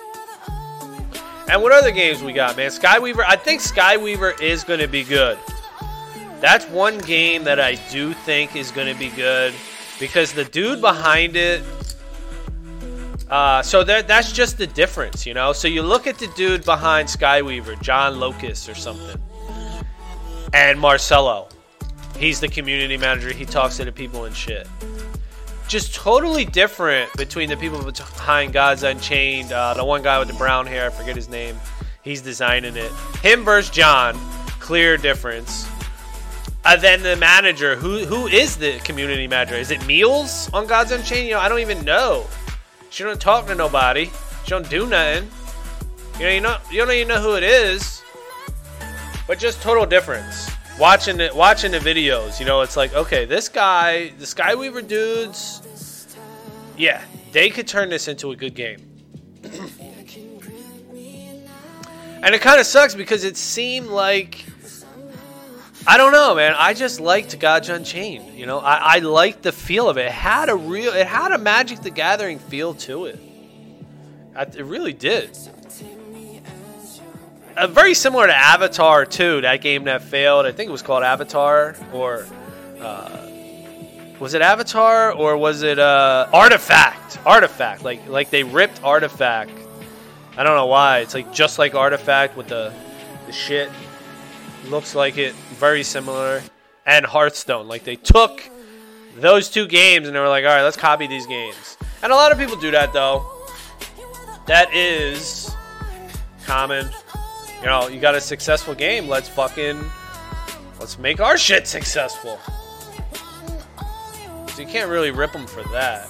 And 1.50 1.62
what 1.62 1.72
other 1.72 1.92
games 1.92 2.22
we 2.22 2.34
got, 2.34 2.56
man? 2.56 2.70
Skyweaver. 2.70 3.24
I 3.28 3.36
think 3.36 3.62
Skyweaver 3.62 4.40
is 4.42 4.64
going 4.64 4.80
to 4.80 4.88
be 4.88 5.04
good. 5.04 5.38
That's 6.44 6.66
one 6.66 6.98
game 6.98 7.46
that 7.46 7.62
I 7.62 7.76
do 7.90 8.12
think 8.14 8.58
is 8.58 8.70
going 8.70 8.94
to 8.94 9.00
be 9.00 9.08
good 9.12 9.54
because 9.98 10.34
the 10.34 10.44
dude 10.44 10.82
behind 10.82 11.38
it. 11.38 11.64
Uh, 13.30 13.62
so 13.62 13.82
that 13.86 14.10
that's 14.10 14.34
just 14.34 14.58
the 14.58 14.68
difference, 14.68 15.26
you 15.26 15.34
know. 15.34 15.54
So 15.54 15.70
you 15.70 15.82
look 15.82 16.06
at 16.06 16.18
the 16.18 16.28
dude 16.36 16.66
behind 16.66 17.08
Skyweaver, 17.08 17.82
John 17.82 18.20
Locust 18.20 18.68
or 18.68 18.76
something, 18.76 19.24
and 20.52 20.78
Marcelo. 20.78 21.48
He's 22.18 22.42
the 22.42 22.50
community 22.50 22.98
manager. 22.98 23.32
He 23.32 23.46
talks 23.46 23.78
to 23.78 23.86
the 23.86 23.94
people 23.94 24.26
and 24.26 24.36
shit. 24.36 24.68
Just 25.70 25.96
totally 25.96 26.44
different 26.44 27.10
between 27.14 27.48
the 27.48 27.56
people 27.56 27.82
behind 27.82 28.52
Gods 28.52 28.84
Unchained. 28.84 29.54
Uh, 29.54 29.76
the 29.76 29.86
one 29.86 30.04
guy 30.04 30.20
with 30.20 30.28
the 30.28 30.34
brown 30.34 30.68
hair, 30.68 30.88
I 30.88 30.90
forget 30.90 31.16
his 31.16 31.30
name. 31.30 31.56
He's 32.02 32.22
designing 32.22 32.76
it. 32.76 32.92
Him 33.22 33.46
versus 33.46 33.72
John, 33.72 34.20
clear 34.60 34.98
difference. 34.98 35.70
And 36.66 36.80
uh, 36.80 36.82
then 36.82 37.04
the 37.04 37.16
manager, 37.18 37.76
who 37.76 38.06
who 38.06 38.28
is 38.28 38.56
the 38.56 38.80
community 38.80 39.28
manager? 39.28 39.56
Is 39.56 39.70
it 39.70 39.86
Meals 39.86 40.50
on 40.54 40.66
Gods 40.66 40.92
Unchained? 40.92 41.28
You 41.28 41.34
know, 41.34 41.40
I 41.40 41.50
don't 41.50 41.60
even 41.60 41.84
know. 41.84 42.26
She 42.90 43.04
don't 43.04 43.20
talk 43.20 43.48
to 43.48 43.56
nobody. 43.56 44.06
She 44.44 44.50
don't 44.50 44.70
do 44.70 44.88
nothing. 44.88 45.30
You 46.20 46.26
know, 46.26 46.32
you 46.32 46.42
know, 46.42 46.58
you 46.72 46.78
don't 46.86 46.92
even 46.92 47.08
know 47.10 47.22
who 47.22 47.36
it 47.36 47.44
is. 47.44 48.02
But 49.28 49.40
just 49.40 49.62
total 49.62 49.86
difference 49.86 50.50
watching 50.80 51.20
it, 51.20 51.36
watching 51.36 51.72
the 51.72 51.80
videos, 51.80 52.40
you 52.40 52.46
know, 52.46 52.62
it's 52.62 52.78
like, 52.78 52.94
okay, 52.94 53.26
this 53.26 53.50
guy, 53.50 54.10
the 54.20 54.26
Skyweaver 54.26 54.88
dudes, 54.88 56.16
yeah, 56.78 57.02
they 57.32 57.50
could 57.50 57.68
turn 57.68 57.90
this 57.90 58.08
into 58.08 58.32
a 58.32 58.36
good 58.36 58.56
game. 58.56 58.80
and 62.24 62.34
it 62.36 62.42
kind 62.42 62.60
of 62.60 62.66
sucks 62.66 62.96
because 62.96 63.24
it 63.24 63.38
seemed 63.38 63.88
like, 63.88 64.46
I 65.86 65.98
don't 65.98 66.14
know, 66.14 66.36
man. 66.36 66.56
I 66.58 66.74
just 66.74 67.00
liked 67.00 67.38
Gods 67.40 67.70
Unchained. 67.70 68.38
You 68.38 68.46
know, 68.46 68.60
I, 68.60 68.96
I 68.96 69.00
liked 69.00 69.44
the 69.44 69.52
feel 69.52 69.90
of 69.90 69.98
it. 69.98 70.06
It 70.06 70.12
had 70.12 70.50
a 70.50 70.56
real, 70.56 70.94
it 70.94 71.08
had 71.08 71.32
a 71.32 71.38
Magic 71.38 71.82
the 71.82 71.90
Gathering 71.90 72.40
feel 72.40 72.74
to 72.76 73.06
it. 73.06 73.20
It 74.36 74.66
really 74.66 74.94
did 74.94 75.38
uh, 77.56 77.68
very 77.68 77.94
similar 77.94 78.28
to 78.28 78.36
Avatar 78.36 79.06
too. 79.06 79.42
that 79.42 79.62
game 79.62 79.86
that 79.86 80.04
failed. 80.04 80.46
I 80.46 80.52
think 80.52 80.70
it 80.70 80.72
was 80.72 80.82
called 80.82 81.04
Avatar, 81.04 81.76
or 81.92 82.26
uh, 82.80 83.28
was 84.20 84.34
it 84.34 84.42
Avatar, 84.42 85.12
or 85.12 85.38
was 85.38 85.64
it 85.64 85.80
uh, 85.80 86.28
Artifact? 86.34 87.20
Artifact, 87.26 87.84
like 87.84 88.08
like 88.08 88.30
they 88.30 88.44
ripped 88.44 88.84
Artifact. 88.84 89.52
I 90.36 90.44
don't 90.44 90.56
know 90.56 90.66
why. 90.66 91.00
It's 91.00 91.14
like 91.14 91.32
just 91.34 91.60
like 91.60 91.76
Artifact 91.76 92.36
with 92.36 92.48
the 92.48 92.74
the 93.26 93.32
shit. 93.32 93.70
Looks 94.70 94.96
like 94.96 95.18
it, 95.18 95.34
very 95.34 95.84
similar. 95.84 96.42
And 96.86 97.06
Hearthstone, 97.06 97.68
like 97.68 97.84
they 97.84 97.96
took 97.96 98.50
those 99.18 99.50
two 99.50 99.68
games 99.68 100.08
and 100.08 100.16
they 100.16 100.20
were 100.20 100.28
like, 100.28 100.44
all 100.44 100.52
right, 100.52 100.64
let's 100.64 100.78
copy 100.78 101.08
these 101.08 101.28
games. 101.28 101.78
And 102.02 102.12
a 102.12 102.16
lot 102.16 102.32
of 102.32 102.38
people 102.38 102.56
do 102.58 102.72
that 102.72 102.94
though. 102.94 103.26
That 104.48 104.74
is 104.74 105.56
common 106.46 106.90
you 107.64 107.70
know, 107.70 107.88
you 107.88 108.02
got 108.02 108.14
a 108.14 108.20
successful 108.20 108.76
game. 108.76 109.08
Let's 109.08 109.30
fucking 109.30 109.80
let's 110.82 111.00
make 111.00 111.22
our 111.22 111.38
shit 111.38 111.66
successful. 111.66 112.38
So 114.50 114.62
you 114.62 114.68
can't 114.68 114.90
really 114.90 115.12
rip 115.12 115.32
them 115.32 115.48
for 115.48 115.64
that. 115.72 116.10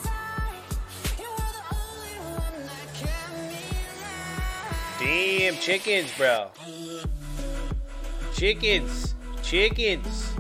Damn 4.99 5.55
chickens, 5.57 6.09
bro. 6.17 6.49
Chickens. 8.33 9.15
Chickens. 9.41 10.33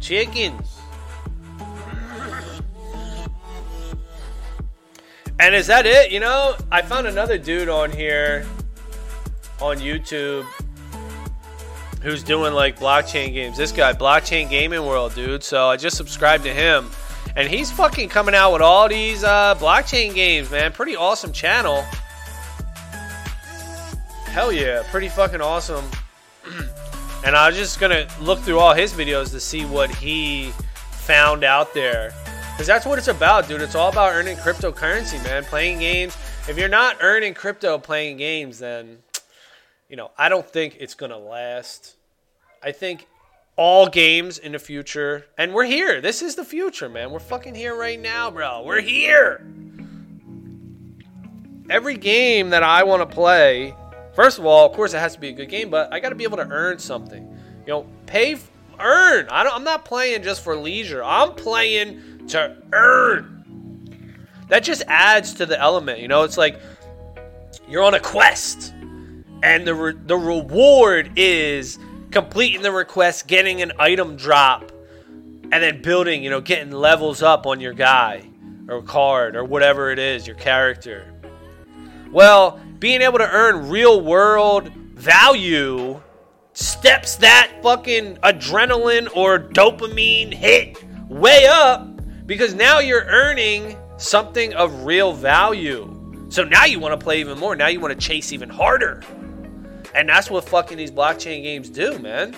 Chickens. 0.00 0.78
And 5.40 5.54
is 5.54 5.66
that 5.68 5.86
it? 5.86 6.10
You 6.10 6.20
know, 6.20 6.56
I 6.70 6.82
found 6.82 7.06
another 7.06 7.38
dude 7.38 7.68
on 7.68 7.90
here 7.90 8.44
on 9.60 9.78
YouTube 9.78 10.44
who's 12.02 12.22
doing 12.22 12.52
like 12.52 12.78
blockchain 12.78 13.32
games. 13.32 13.56
This 13.56 13.72
guy, 13.72 13.92
Blockchain 13.92 14.50
Gaming 14.50 14.84
World, 14.84 15.14
dude. 15.14 15.42
So 15.42 15.68
I 15.68 15.76
just 15.76 15.96
subscribed 15.96 16.44
to 16.44 16.52
him. 16.52 16.90
And 17.36 17.48
he's 17.48 17.70
fucking 17.70 18.08
coming 18.08 18.34
out 18.34 18.52
with 18.52 18.62
all 18.62 18.88
these 18.88 19.22
uh, 19.22 19.54
blockchain 19.56 20.14
games, 20.14 20.50
man. 20.50 20.72
Pretty 20.72 20.96
awesome 20.96 21.32
channel. 21.32 21.84
Hell 24.30 24.52
yeah, 24.52 24.82
pretty 24.90 25.08
fucking 25.08 25.40
awesome. 25.40 25.84
and 27.24 27.34
I 27.34 27.48
was 27.48 27.56
just 27.56 27.80
gonna 27.80 28.06
look 28.20 28.38
through 28.40 28.58
all 28.58 28.74
his 28.74 28.92
videos 28.92 29.30
to 29.32 29.40
see 29.40 29.64
what 29.64 29.90
he 29.90 30.52
found 30.92 31.44
out 31.44 31.74
there. 31.74 32.12
Because 32.52 32.66
that's 32.66 32.86
what 32.86 32.98
it's 32.98 33.08
about, 33.08 33.48
dude. 33.48 33.62
It's 33.62 33.74
all 33.74 33.90
about 33.90 34.12
earning 34.14 34.36
cryptocurrency, 34.36 35.22
man. 35.24 35.44
Playing 35.44 35.78
games. 35.78 36.16
If 36.48 36.58
you're 36.58 36.68
not 36.68 36.96
earning 37.00 37.34
crypto 37.34 37.78
playing 37.78 38.16
games, 38.16 38.58
then 38.58 38.98
you 39.88 39.96
know, 39.96 40.10
I 40.18 40.28
don't 40.28 40.46
think 40.46 40.76
it's 40.78 40.94
to 40.94 41.16
last. 41.16 41.96
I 42.62 42.72
think 42.72 43.06
all 43.56 43.88
games 43.88 44.38
in 44.38 44.52
the 44.52 44.58
future, 44.58 45.26
and 45.38 45.54
we're 45.54 45.64
here. 45.64 46.00
This 46.00 46.20
is 46.20 46.34
the 46.34 46.44
future, 46.44 46.88
man. 46.88 47.10
We're 47.10 47.20
fucking 47.20 47.54
here 47.54 47.74
right 47.74 47.98
now, 47.98 48.30
bro. 48.30 48.62
We're 48.64 48.80
here. 48.80 49.46
Every 51.70 51.96
game 51.96 52.50
that 52.50 52.62
I 52.62 52.84
want 52.84 53.08
to 53.08 53.14
play, 53.14 53.74
first 54.18 54.40
of 54.40 54.44
all, 54.44 54.66
of 54.66 54.72
course, 54.72 54.94
it 54.94 54.98
has 54.98 55.14
to 55.14 55.20
be 55.20 55.28
a 55.28 55.32
good 55.32 55.48
game, 55.48 55.70
but 55.70 55.92
I 55.92 56.00
got 56.00 56.08
to 56.08 56.16
be 56.16 56.24
able 56.24 56.38
to 56.38 56.48
earn 56.50 56.80
something. 56.80 57.22
You 57.64 57.72
know, 57.72 57.86
pay, 58.06 58.36
earn. 58.80 59.28
I 59.30 59.44
I'm 59.44 59.62
not 59.62 59.84
playing 59.84 60.24
just 60.24 60.42
for 60.42 60.56
leisure. 60.56 61.04
I'm 61.04 61.36
playing 61.36 62.26
to 62.26 62.56
earn. 62.72 64.16
That 64.48 64.64
just 64.64 64.82
adds 64.88 65.34
to 65.34 65.46
the 65.46 65.56
element. 65.56 66.00
You 66.00 66.08
know, 66.08 66.24
it's 66.24 66.36
like 66.36 66.60
you're 67.68 67.84
on 67.84 67.94
a 67.94 68.00
quest 68.00 68.74
and 69.44 69.64
the 69.64 69.74
re- 69.76 69.98
the 70.06 70.16
reward 70.16 71.12
is 71.14 71.78
completing 72.10 72.62
the 72.62 72.72
request, 72.72 73.28
getting 73.28 73.62
an 73.62 73.70
item 73.78 74.16
drop, 74.16 74.72
and 75.04 75.52
then 75.52 75.80
building. 75.80 76.24
You 76.24 76.30
know, 76.30 76.40
getting 76.40 76.72
levels 76.72 77.22
up 77.22 77.46
on 77.46 77.60
your 77.60 77.72
guy 77.72 78.28
or 78.68 78.82
card 78.82 79.36
or 79.36 79.44
whatever 79.44 79.92
it 79.92 80.00
is, 80.00 80.26
your 80.26 80.34
character. 80.34 81.06
Well, 82.10 82.58
being 82.78 83.02
able 83.02 83.18
to 83.18 83.28
earn 83.30 83.68
real 83.68 84.00
world 84.00 84.68
value 84.94 86.00
steps 86.52 87.16
that 87.16 87.52
fucking 87.62 88.16
adrenaline 88.16 89.08
or 89.16 89.38
dopamine 89.38 90.32
hit 90.32 90.82
way 91.08 91.46
up 91.48 91.88
because 92.26 92.54
now 92.54 92.78
you're 92.78 93.04
earning 93.04 93.76
something 93.96 94.52
of 94.54 94.84
real 94.84 95.12
value. 95.12 95.94
So 96.30 96.44
now 96.44 96.64
you 96.64 96.78
want 96.78 96.98
to 96.98 97.02
play 97.02 97.20
even 97.20 97.38
more. 97.38 97.56
Now 97.56 97.68
you 97.68 97.80
want 97.80 97.98
to 97.98 98.06
chase 98.06 98.32
even 98.32 98.48
harder. 98.48 99.02
And 99.94 100.08
that's 100.08 100.30
what 100.30 100.48
fucking 100.48 100.76
these 100.76 100.90
blockchain 100.90 101.42
games 101.42 101.70
do, 101.70 101.98
man. 101.98 102.36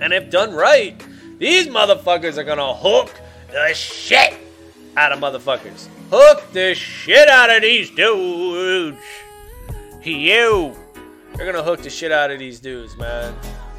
And 0.00 0.12
if 0.12 0.30
done 0.30 0.54
right, 0.54 1.00
these 1.38 1.68
motherfuckers 1.68 2.38
are 2.38 2.44
gonna 2.44 2.74
hook 2.74 3.14
the 3.52 3.72
shit 3.74 4.34
out 4.96 5.12
of 5.12 5.20
motherfuckers. 5.20 5.88
Hook 6.10 6.50
the 6.52 6.74
shit 6.74 7.28
out 7.28 7.50
of 7.50 7.62
these 7.62 7.90
dudes. 7.90 8.98
You. 10.02 10.76
They're 11.34 11.50
gonna 11.50 11.62
hook 11.62 11.82
the 11.82 11.90
shit 11.90 12.12
out 12.12 12.30
of 12.30 12.38
these 12.38 12.60
dudes, 12.60 12.96
man. 12.96 13.34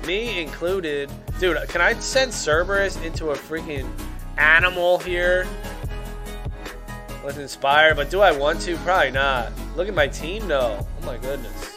Me 0.05 0.41
included. 0.41 1.11
Dude, 1.39 1.57
can 1.69 1.81
I 1.81 1.93
send 1.95 2.33
Cerberus 2.33 2.97
into 3.03 3.31
a 3.31 3.35
freaking 3.35 3.89
animal 4.37 4.99
here? 4.99 5.47
with 7.23 7.37
Inspire, 7.37 7.93
but 7.93 8.09
do 8.09 8.21
I 8.21 8.31
want 8.31 8.61
to? 8.61 8.75
Probably 8.77 9.11
not. 9.11 9.51
Look 9.75 9.87
at 9.87 9.93
my 9.93 10.07
team 10.07 10.47
though. 10.47 10.79
Oh 11.01 11.05
my 11.05 11.17
goodness. 11.17 11.75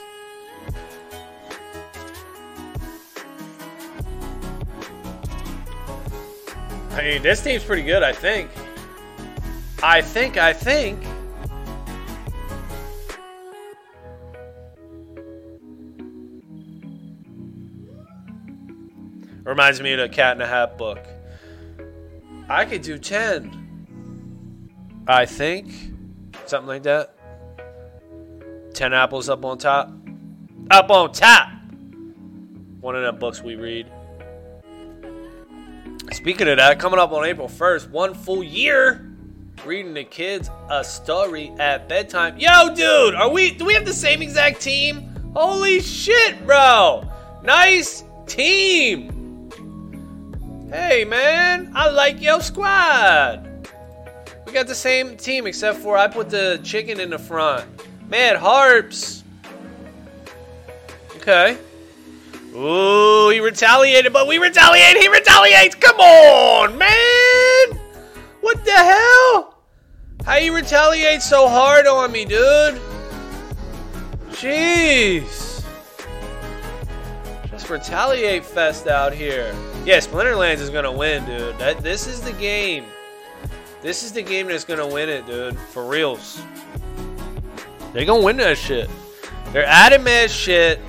I 6.92 7.02
mean, 7.02 7.22
this 7.22 7.42
team's 7.42 7.64
pretty 7.64 7.83
good, 7.83 8.02
I 8.02 8.12
think. 8.12 8.50
I 9.83 10.02
think, 10.02 10.37
I 10.37 10.52
think. 10.52 11.02
Reminds 19.52 19.82
me 19.82 19.92
of 19.92 19.98
the 19.98 20.08
Cat 20.08 20.34
in 20.34 20.40
a 20.40 20.46
Hat 20.46 20.78
book. 20.78 20.98
I 22.48 22.64
could 22.64 22.80
do 22.80 22.96
10. 22.96 25.04
I 25.06 25.26
think. 25.26 25.70
Something 26.46 26.68
like 26.68 26.84
that. 26.84 27.14
10 28.72 28.94
apples 28.94 29.28
up 29.28 29.44
on 29.44 29.58
top. 29.58 29.92
Up 30.70 30.90
on 30.90 31.12
top! 31.12 31.50
One 32.80 32.96
of 32.96 33.02
them 33.02 33.18
books 33.18 33.42
we 33.42 33.56
read. 33.56 33.92
Speaking 36.12 36.48
of 36.48 36.56
that, 36.56 36.78
coming 36.78 36.98
up 36.98 37.12
on 37.12 37.26
April 37.26 37.46
1st, 37.46 37.90
one 37.90 38.14
full 38.14 38.42
year 38.42 39.14
reading 39.66 39.92
the 39.92 40.04
kids 40.04 40.48
a 40.70 40.82
story 40.82 41.52
at 41.58 41.90
bedtime. 41.90 42.38
Yo, 42.38 42.74
dude, 42.74 43.14
are 43.14 43.28
we 43.28 43.50
do 43.50 43.66
we 43.66 43.74
have 43.74 43.84
the 43.84 43.92
same 43.92 44.22
exact 44.22 44.62
team? 44.62 45.14
Holy 45.36 45.80
shit, 45.80 46.46
bro. 46.46 47.06
Nice 47.42 48.02
team. 48.26 49.21
Hey, 50.72 51.04
man, 51.04 51.70
I 51.74 51.90
like 51.90 52.22
your 52.22 52.40
squad. 52.40 53.68
We 54.46 54.54
got 54.54 54.66
the 54.66 54.74
same 54.74 55.18
team 55.18 55.46
except 55.46 55.76
for 55.76 55.98
I 55.98 56.08
put 56.08 56.30
the 56.30 56.61
chicken 56.64 56.98
in 56.98 57.11
the 57.11 57.18
front. 57.18 57.66
Mad 58.08 58.37
Harps. 58.37 59.22
Okay. 61.16 61.58
Ooh, 62.56 63.28
he 63.28 63.40
retaliated, 63.40 64.14
but 64.14 64.26
we 64.26 64.38
retaliate. 64.38 64.96
He 64.96 65.08
retaliates. 65.08 65.74
Come 65.74 66.00
on, 66.00 66.78
man. 66.78 67.78
What 68.40 68.64
the 68.64 68.72
hell? 68.72 69.58
How 70.24 70.37
you 70.37 70.54
retaliate 70.54 71.20
so 71.20 71.48
hard 71.48 71.87
on 71.87 72.11
me, 72.11 72.24
dude? 72.24 72.80
Jeez. 74.30 75.62
Just 77.50 77.68
retaliate 77.68 78.42
fest 78.42 78.87
out 78.87 79.12
here. 79.12 79.54
Yeah, 79.85 79.99
Splinterlands 79.99 80.61
is 80.61 80.71
gonna 80.71 80.92
win, 80.92 81.25
dude. 81.25 81.59
That 81.59 81.83
this 81.83 82.07
is 82.07 82.21
the 82.21 82.33
game. 82.35 82.85
This 83.81 84.05
is 84.05 84.12
the 84.12 84.23
game 84.23 84.47
that's 84.47 84.64
gonna 84.64 84.87
win 84.87 85.09
it, 85.09 85.27
dude. 85.27 85.59
For 85.59 85.85
reals. 85.85 86.40
They 87.92 88.05
gonna 88.05 88.23
win 88.23 88.37
that 88.37 88.57
shit. 88.57 88.88
They're 89.53 89.99
mad 89.99 90.31
shit. 90.31 90.81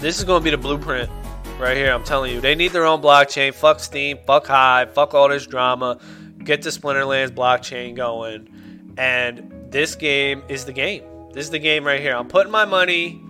This 0.00 0.18
is 0.18 0.24
to 0.24 0.40
be 0.40 0.50
the 0.50 0.58
blueprint 0.58 1.10
right 1.58 1.76
here. 1.76 1.92
I'm 1.92 2.02
telling 2.02 2.32
you. 2.32 2.40
They 2.40 2.54
need 2.54 2.72
their 2.72 2.84
own 2.84 3.00
blockchain. 3.00 3.54
Fuck 3.54 3.78
Steem. 3.80 4.18
Fuck 4.26 4.46
Hive. 4.46 4.92
Fuck 4.92 5.14
all 5.14 5.28
this 5.28 5.46
drama. 5.46 5.98
Get 6.42 6.62
the 6.62 6.70
Splinterlands 6.70 7.30
blockchain 7.30 7.94
going. 7.94 8.94
And 8.98 9.70
this 9.70 9.94
game 9.94 10.42
is 10.48 10.64
the 10.64 10.72
game. 10.72 11.04
This 11.32 11.44
is 11.44 11.50
the 11.50 11.58
game 11.58 11.84
right 11.84 12.00
here. 12.00 12.16
I'm 12.16 12.28
putting 12.28 12.52
my 12.52 12.64
money 12.64 13.20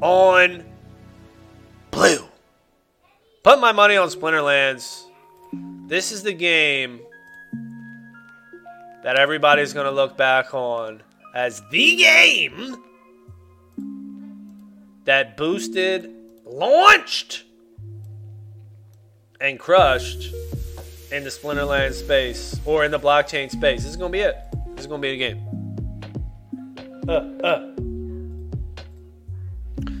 on 0.00 0.64
blue. 1.90 2.24
Put 3.42 3.58
my 3.58 3.72
money 3.72 3.96
on 3.96 4.08
Splinterlands. 4.08 5.02
This 5.88 6.12
is 6.12 6.22
the 6.22 6.32
game 6.32 7.00
that 9.02 9.18
everybody's 9.18 9.72
going 9.72 9.86
to 9.86 9.90
look 9.90 10.16
back 10.16 10.54
on 10.54 11.02
as 11.34 11.60
the 11.72 11.96
game 11.96 12.76
that 15.04 15.36
boosted, 15.36 16.14
launched, 16.44 17.42
and 19.40 19.58
crushed 19.58 20.32
in 21.10 21.24
the 21.24 21.30
Splinterland 21.30 21.94
space 21.94 22.60
or 22.64 22.84
in 22.84 22.92
the 22.92 23.00
blockchain 23.00 23.50
space. 23.50 23.82
This 23.82 23.90
is 23.90 23.96
gonna 23.96 24.10
be 24.10 24.20
it. 24.20 24.36
This 24.76 24.82
is 24.82 24.86
gonna 24.86 25.02
be 25.02 25.10
the 25.10 25.18
game. 25.18 25.40
Uh, 27.08 27.12
uh. 27.44 27.72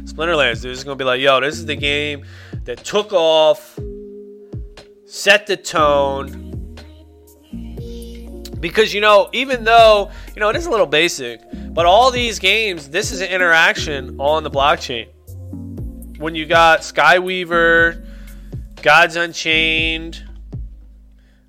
Splinterlands, 0.04 0.62
dude. 0.62 0.70
This 0.70 0.78
is 0.78 0.84
gonna 0.84 0.94
be 0.94 1.04
like, 1.04 1.20
yo, 1.20 1.40
this 1.40 1.56
is 1.56 1.66
the 1.66 1.74
game 1.74 2.24
that 2.64 2.84
took 2.84 3.12
off, 3.12 3.78
set 5.06 5.46
the 5.46 5.56
tone. 5.56 6.48
Because 8.60 8.94
you 8.94 9.00
know, 9.00 9.28
even 9.32 9.64
though 9.64 10.10
you 10.34 10.40
know 10.40 10.48
it 10.48 10.56
is 10.56 10.66
a 10.66 10.70
little 10.70 10.86
basic, 10.86 11.40
but 11.70 11.84
all 11.84 12.10
these 12.10 12.38
games, 12.38 12.90
this 12.90 13.10
is 13.10 13.20
an 13.20 13.28
interaction 13.28 14.20
on 14.20 14.44
the 14.44 14.50
blockchain. 14.50 15.08
When 16.18 16.36
you 16.36 16.46
got 16.46 16.80
Skyweaver, 16.80 18.06
Gods 18.82 19.16
Unchained, 19.16 20.24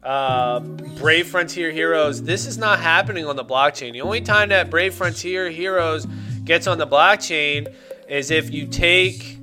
uh, 0.02 0.60
Brave 0.60 1.28
Frontier 1.28 1.72
Heroes, 1.72 2.24
this 2.24 2.48
is 2.48 2.58
not 2.58 2.80
happening 2.80 3.26
on 3.28 3.36
the 3.36 3.46
blockchain. 3.46 3.94
The 3.94 4.02
only 4.02 4.22
time 4.22 4.50
that 4.50 4.72
Brave 4.72 4.96
Frontier 4.96 5.52
Heroes 5.52 6.08
gets 6.44 6.66
on 6.66 6.80
the 6.80 6.88
blockchain 6.88 7.74
is 8.10 8.32
if 8.32 8.52
you 8.52 8.66
take 8.66 9.38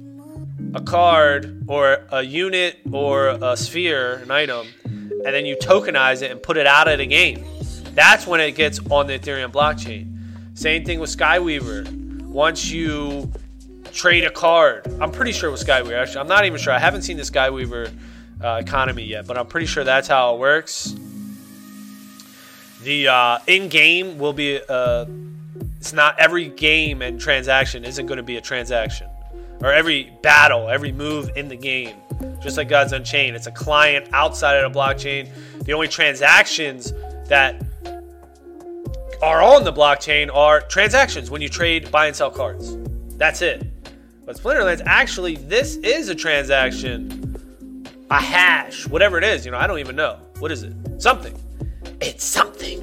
a 0.74 0.80
card 0.80 1.64
or 1.68 2.04
a 2.10 2.22
unit 2.22 2.78
or 2.92 3.28
a 3.28 3.56
sphere, 3.56 4.16
an 4.16 4.30
item, 4.30 4.66
and 4.84 5.24
then 5.24 5.46
you 5.46 5.56
tokenize 5.56 6.22
it 6.22 6.30
and 6.30 6.42
put 6.42 6.56
it 6.56 6.66
out 6.66 6.88
of 6.88 6.98
the 6.98 7.06
game. 7.06 7.44
That's 7.94 8.26
when 8.26 8.40
it 8.40 8.52
gets 8.52 8.78
on 8.90 9.06
the 9.06 9.18
Ethereum 9.18 9.50
blockchain. 9.52 10.16
Same 10.54 10.84
thing 10.84 11.00
with 11.00 11.16
Skyweaver. 11.16 12.22
Once 12.22 12.70
you 12.70 13.30
trade 13.92 14.24
a 14.24 14.30
card, 14.30 14.86
I'm 15.00 15.10
pretty 15.10 15.32
sure 15.32 15.50
with 15.50 15.64
Skyweaver. 15.66 16.00
Actually, 16.00 16.20
I'm 16.20 16.28
not 16.28 16.44
even 16.44 16.58
sure. 16.58 16.72
I 16.72 16.78
haven't 16.78 17.02
seen 17.02 17.16
the 17.16 17.24
Skyweaver 17.24 17.92
uh, 18.42 18.60
economy 18.64 19.04
yet, 19.04 19.26
but 19.26 19.36
I'm 19.36 19.46
pretty 19.46 19.66
sure 19.66 19.84
that's 19.84 20.06
how 20.08 20.34
it 20.34 20.38
works. 20.38 20.94
The 22.82 23.08
uh, 23.08 23.38
in-game 23.46 24.18
will 24.18 24.32
be. 24.32 24.60
Uh, 24.68 25.06
it's 25.78 25.92
not 25.92 26.18
every 26.18 26.48
game 26.48 27.02
and 27.02 27.20
transaction 27.20 27.84
isn't 27.84 28.06
going 28.06 28.18
to 28.18 28.22
be 28.22 28.36
a 28.36 28.40
transaction, 28.40 29.08
or 29.62 29.72
every 29.72 30.12
battle, 30.22 30.68
every 30.68 30.92
move 30.92 31.30
in 31.36 31.48
the 31.48 31.56
game. 31.56 31.96
Just 32.40 32.56
like 32.56 32.68
Gods 32.68 32.92
Unchained, 32.92 33.36
it's 33.36 33.46
a 33.46 33.52
client 33.52 34.08
outside 34.12 34.62
of 34.62 34.72
the 34.72 34.78
blockchain. 34.78 35.28
The 35.64 35.72
only 35.72 35.88
transactions 35.88 36.92
that 37.28 37.62
are 39.22 39.42
on 39.42 39.64
the 39.64 39.72
blockchain 39.72 40.34
are 40.34 40.60
transactions 40.62 41.30
when 41.30 41.42
you 41.42 41.48
trade, 41.48 41.90
buy, 41.90 42.06
and 42.06 42.16
sell 42.16 42.30
cards. 42.30 42.76
That's 43.16 43.42
it. 43.42 43.66
But 44.24 44.36
Splinterlands, 44.36 44.82
actually, 44.86 45.36
this 45.36 45.76
is 45.76 46.08
a 46.08 46.14
transaction, 46.14 47.86
a 48.10 48.20
hash, 48.20 48.86
whatever 48.88 49.18
it 49.18 49.24
is. 49.24 49.44
You 49.44 49.52
know, 49.52 49.58
I 49.58 49.66
don't 49.66 49.78
even 49.78 49.96
know. 49.96 50.18
What 50.38 50.50
is 50.50 50.62
it? 50.62 50.74
Something. 50.98 51.36
It's 52.00 52.24
something. 52.24 52.80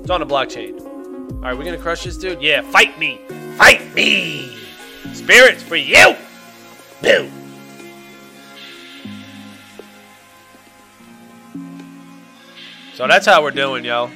It's 0.00 0.10
on 0.10 0.20
the 0.20 0.26
blockchain. 0.26 0.80
All 0.80 1.40
right, 1.40 1.56
we're 1.56 1.64
gonna 1.64 1.78
crush 1.78 2.04
this 2.04 2.18
dude. 2.18 2.42
Yeah, 2.42 2.60
fight 2.60 2.98
me, 2.98 3.20
fight 3.56 3.94
me. 3.94 4.63
Spirits 5.14 5.62
for 5.62 5.76
you. 5.76 6.16
Boo. 7.00 7.30
So 12.94 13.08
that's 13.08 13.26
how 13.26 13.42
we're 13.42 13.50
doing, 13.50 13.84
yo. 13.84 14.10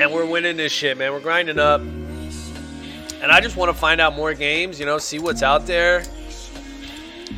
and 0.00 0.10
we're 0.10 0.24
winning 0.24 0.56
this 0.56 0.72
shit, 0.72 0.96
man. 0.96 1.12
We're 1.12 1.20
grinding 1.20 1.58
up. 1.58 1.82
And 1.82 3.30
I 3.30 3.40
just 3.40 3.56
want 3.56 3.70
to 3.70 3.78
find 3.78 4.00
out 4.00 4.16
more 4.16 4.32
games, 4.32 4.80
you 4.80 4.86
know, 4.86 4.96
see 4.96 5.18
what's 5.18 5.42
out 5.42 5.66
there. 5.66 6.04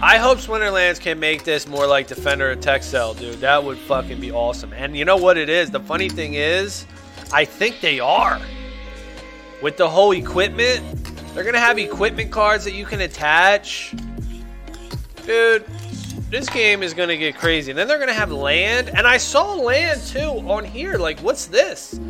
I 0.01 0.17
hope 0.19 0.39
Splinterlands 0.39 1.01
can 1.01 1.19
make 1.19 1.43
this 1.43 1.67
more 1.67 1.89
like 1.89 2.07
Defender 2.07 2.53
or 2.53 2.57
Texel, 2.57 3.15
dude. 3.15 3.41
That 3.41 3.65
would 3.65 3.79
fucking 3.79 4.21
be 4.21 4.31
awesome. 4.31 4.73
And 4.73 4.97
you 4.97 5.05
know 5.05 5.17
what 5.17 5.37
it 5.37 5.49
is? 5.49 5.71
The 5.71 5.81
funny 5.81 6.09
thing 6.09 6.35
is, 6.35 6.87
I 7.33 7.45
think 7.45 7.81
they 7.81 7.99
are. 7.99 8.41
With 9.63 9.77
the 9.77 9.89
whole 9.89 10.11
equipment, 10.11 10.83
they're 11.35 11.45
to 11.55 11.61
have 11.61 11.79
equipment 11.79 12.33
cards 12.33 12.65
that 12.65 12.75
you 12.75 12.85
can 12.85 13.01
attach. 13.01 13.95
Dude, 15.25 15.65
this 16.29 16.49
game 16.49 16.83
is 16.83 16.93
to 17.11 17.17
get 17.17 17.37
crazy. 17.37 17.71
And 17.71 17.79
then 17.79 17.87
they're 17.87 17.99
to 18.09 18.15
have 18.15 18.33
land. 18.33 18.91
And 18.91 19.07
I 19.07 19.19
saw 19.19 19.55
land 19.55 20.03
too 20.03 20.21
on 20.51 20.65
here. 20.65 20.99
Like, 20.99 21.21
what's 21.21 21.47
this? 21.47 22.01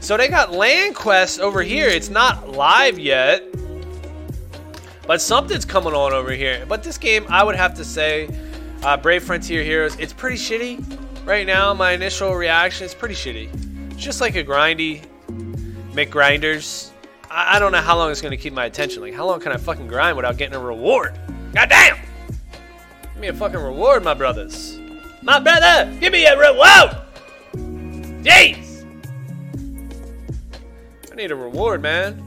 So 0.00 0.16
they 0.16 0.28
got 0.28 0.52
land 0.52 0.96
quests 0.96 1.38
over 1.38 1.62
here. 1.62 1.88
It's 1.88 2.08
not 2.08 2.50
live 2.50 2.98
yet. 2.98 3.44
But 5.06 5.20
something's 5.20 5.64
coming 5.64 5.94
on 5.94 6.12
over 6.12 6.32
here. 6.32 6.66
But 6.68 6.82
this 6.82 6.98
game, 6.98 7.24
I 7.28 7.44
would 7.44 7.56
have 7.56 7.74
to 7.74 7.84
say, 7.84 8.28
uh, 8.82 8.96
Brave 8.96 9.22
Frontier 9.22 9.62
Heroes, 9.62 9.96
it's 9.96 10.12
pretty 10.12 10.36
shitty 10.36 10.98
right 11.24 11.46
now. 11.46 11.72
My 11.74 11.92
initial 11.92 12.34
reaction 12.34 12.86
is 12.86 12.94
pretty 12.94 13.14
shitty. 13.14 13.92
It's 13.92 14.02
just 14.02 14.20
like 14.20 14.34
a 14.34 14.44
grindy 14.44 15.04
McGrinders. 15.98 16.90
I, 17.28 17.56
I 17.56 17.58
don't 17.58 17.72
know 17.72 17.80
how 17.80 17.96
long 17.96 18.12
it's 18.12 18.20
going 18.20 18.30
to 18.30 18.36
keep 18.36 18.52
my 18.52 18.66
attention. 18.66 19.02
Like, 19.02 19.14
how 19.14 19.26
long 19.26 19.40
can 19.40 19.50
I 19.50 19.56
fucking 19.56 19.88
grind 19.88 20.16
without 20.16 20.36
getting 20.36 20.54
a 20.54 20.60
reward? 20.60 21.18
God 21.52 21.68
damn! 21.68 21.98
Give 23.14 23.20
me 23.20 23.28
a 23.28 23.32
fucking 23.32 23.58
reward, 23.58 24.04
my 24.04 24.14
brothers. 24.14 24.78
My 25.22 25.40
brother, 25.40 25.92
give 25.98 26.12
me 26.12 26.24
a 26.24 26.38
reward! 26.38 26.96
Jeez! 28.22 28.84
I 31.10 31.14
need 31.16 31.32
a 31.32 31.36
reward, 31.36 31.82
man. 31.82 32.24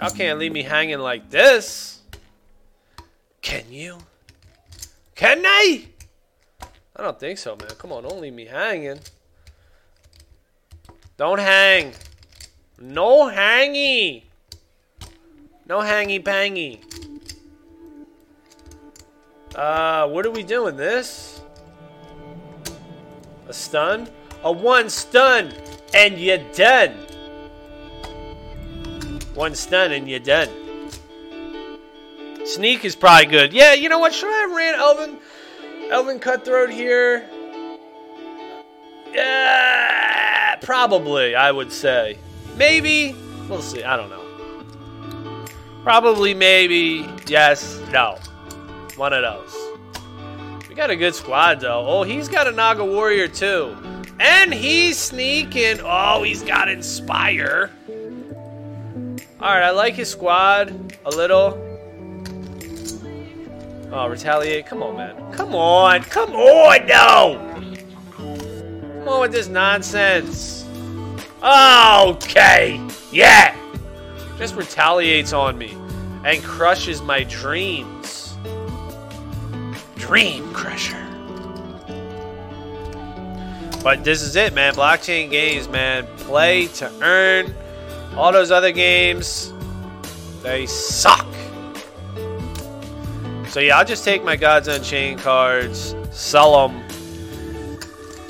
Y'all 0.00 0.10
can't 0.10 0.38
leave 0.38 0.52
me 0.52 0.62
hanging 0.62 1.00
like 1.00 1.28
this. 1.30 2.00
Can 3.42 3.64
you? 3.70 3.98
Can 5.16 5.42
I? 5.44 5.86
I 6.94 7.02
don't 7.02 7.18
think 7.18 7.38
so, 7.38 7.56
man. 7.56 7.70
Come 7.78 7.90
on, 7.92 8.04
don't 8.04 8.20
leave 8.20 8.34
me 8.34 8.44
hanging. 8.44 9.00
Don't 11.16 11.40
hang. 11.40 11.92
No 12.78 13.28
hangy. 13.30 14.24
No 15.66 15.78
hangy 15.80 16.22
pangy. 16.22 16.80
Uh, 19.54 20.06
what 20.08 20.26
are 20.26 20.30
we 20.30 20.42
doing? 20.42 20.76
This? 20.76 21.40
A 23.48 23.52
stun? 23.52 24.08
A 24.44 24.52
one 24.52 24.90
stun, 24.90 25.54
and 25.94 26.18
you're 26.18 26.44
done. 26.52 26.92
One 29.34 29.54
stun, 29.54 29.92
and 29.92 30.08
you're 30.08 30.20
done. 30.20 30.50
Sneak 32.44 32.84
is 32.84 32.94
probably 32.94 33.26
good. 33.26 33.54
Yeah, 33.54 33.72
you 33.72 33.88
know 33.88 33.98
what? 33.98 34.12
Should 34.12 34.28
I 34.28 34.40
have 34.42 34.52
ran 34.52 34.74
Elven, 34.74 35.18
Elven 35.90 36.18
Cutthroat 36.18 36.70
here? 36.70 37.26
Yeah, 39.14 40.56
probably. 40.60 41.34
I 41.34 41.50
would 41.50 41.72
say 41.72 42.18
maybe. 42.56 43.14
We'll 43.48 43.62
see. 43.62 43.84
I 43.84 43.96
don't 43.96 44.10
know. 44.10 44.24
Probably, 45.82 46.34
maybe. 46.34 47.08
Yes. 47.26 47.80
No. 47.92 48.18
One 48.96 49.12
of 49.12 49.22
those. 49.22 49.54
We 50.68 50.74
got 50.74 50.90
a 50.90 50.96
good 50.96 51.14
squad 51.14 51.60
though. 51.60 51.84
Oh, 51.86 52.02
he's 52.02 52.28
got 52.28 52.46
a 52.46 52.52
Naga 52.52 52.84
Warrior 52.84 53.28
too. 53.28 53.76
And 54.18 54.52
he's 54.52 54.98
sneaking. 54.98 55.80
Oh, 55.82 56.22
he's 56.22 56.42
got 56.42 56.68
Inspire. 56.68 57.70
Alright, 59.40 59.62
I 59.62 59.70
like 59.70 59.94
his 59.94 60.10
squad 60.10 60.98
a 61.04 61.10
little. 61.10 61.62
Oh, 63.92 64.08
retaliate. 64.08 64.66
Come 64.66 64.82
on, 64.82 64.96
man. 64.96 65.32
Come 65.32 65.54
on. 65.54 66.02
Come 66.02 66.34
on, 66.34 66.86
no! 66.86 67.38
Come 68.16 69.08
on 69.08 69.20
with 69.20 69.32
this 69.32 69.48
nonsense. 69.48 70.65
Okay. 71.46 72.84
Yeah. 73.12 73.56
Just 74.36 74.56
retaliates 74.56 75.32
on 75.32 75.56
me 75.56 75.76
and 76.24 76.42
crushes 76.42 77.00
my 77.02 77.22
dreams. 77.22 78.36
Dream 79.94 80.52
Crusher. 80.52 81.02
But 83.84 84.02
this 84.02 84.22
is 84.22 84.34
it, 84.34 84.54
man. 84.54 84.74
Blockchain 84.74 85.30
games, 85.30 85.68
man. 85.68 86.04
Play 86.16 86.66
to 86.66 86.90
earn. 87.00 87.54
All 88.16 88.32
those 88.32 88.50
other 88.50 88.72
games, 88.72 89.52
they 90.42 90.66
suck. 90.66 91.26
So 93.48 93.60
yeah, 93.60 93.78
I'll 93.78 93.84
just 93.84 94.04
take 94.04 94.24
my 94.24 94.34
Gods 94.34 94.66
Unchained 94.66 95.20
cards, 95.20 95.94
sell 96.10 96.68
them, 96.68 96.82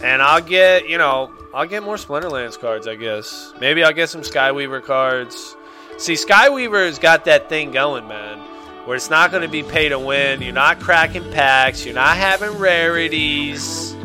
and 0.03 0.21
I'll 0.21 0.43
get, 0.43 0.89
you 0.89 0.99
know, 0.99 1.36
I'll 1.57 1.67
get 1.67 1.83
more 1.83 1.95
Splinterlands 1.95 2.61
cards, 2.61 2.87
I 2.87 2.97
guess. 2.97 3.55
Maybe 3.59 3.83
I'll 3.83 3.95
get 3.95 4.11
some 4.11 4.21
Skyweaver 4.21 4.85
cards. 4.85 5.57
See, 5.97 6.13
Skyweaver's 6.13 6.99
got 6.99 7.25
that 7.25 7.49
thing 7.49 7.71
going, 7.71 8.07
man, 8.07 8.41
where 8.85 8.95
it's 8.95 9.09
not 9.09 9.31
going 9.31 9.43
to 9.43 9.49
be 9.49 9.63
pay 9.63 9.89
to 9.89 9.99
win. 9.99 10.43
You're 10.43 10.53
not 10.53 10.81
cracking 10.81 11.33
packs. 11.33 11.83
You're 11.87 11.95
not 11.95 12.19
having 12.19 12.59
rarities. 12.59 13.97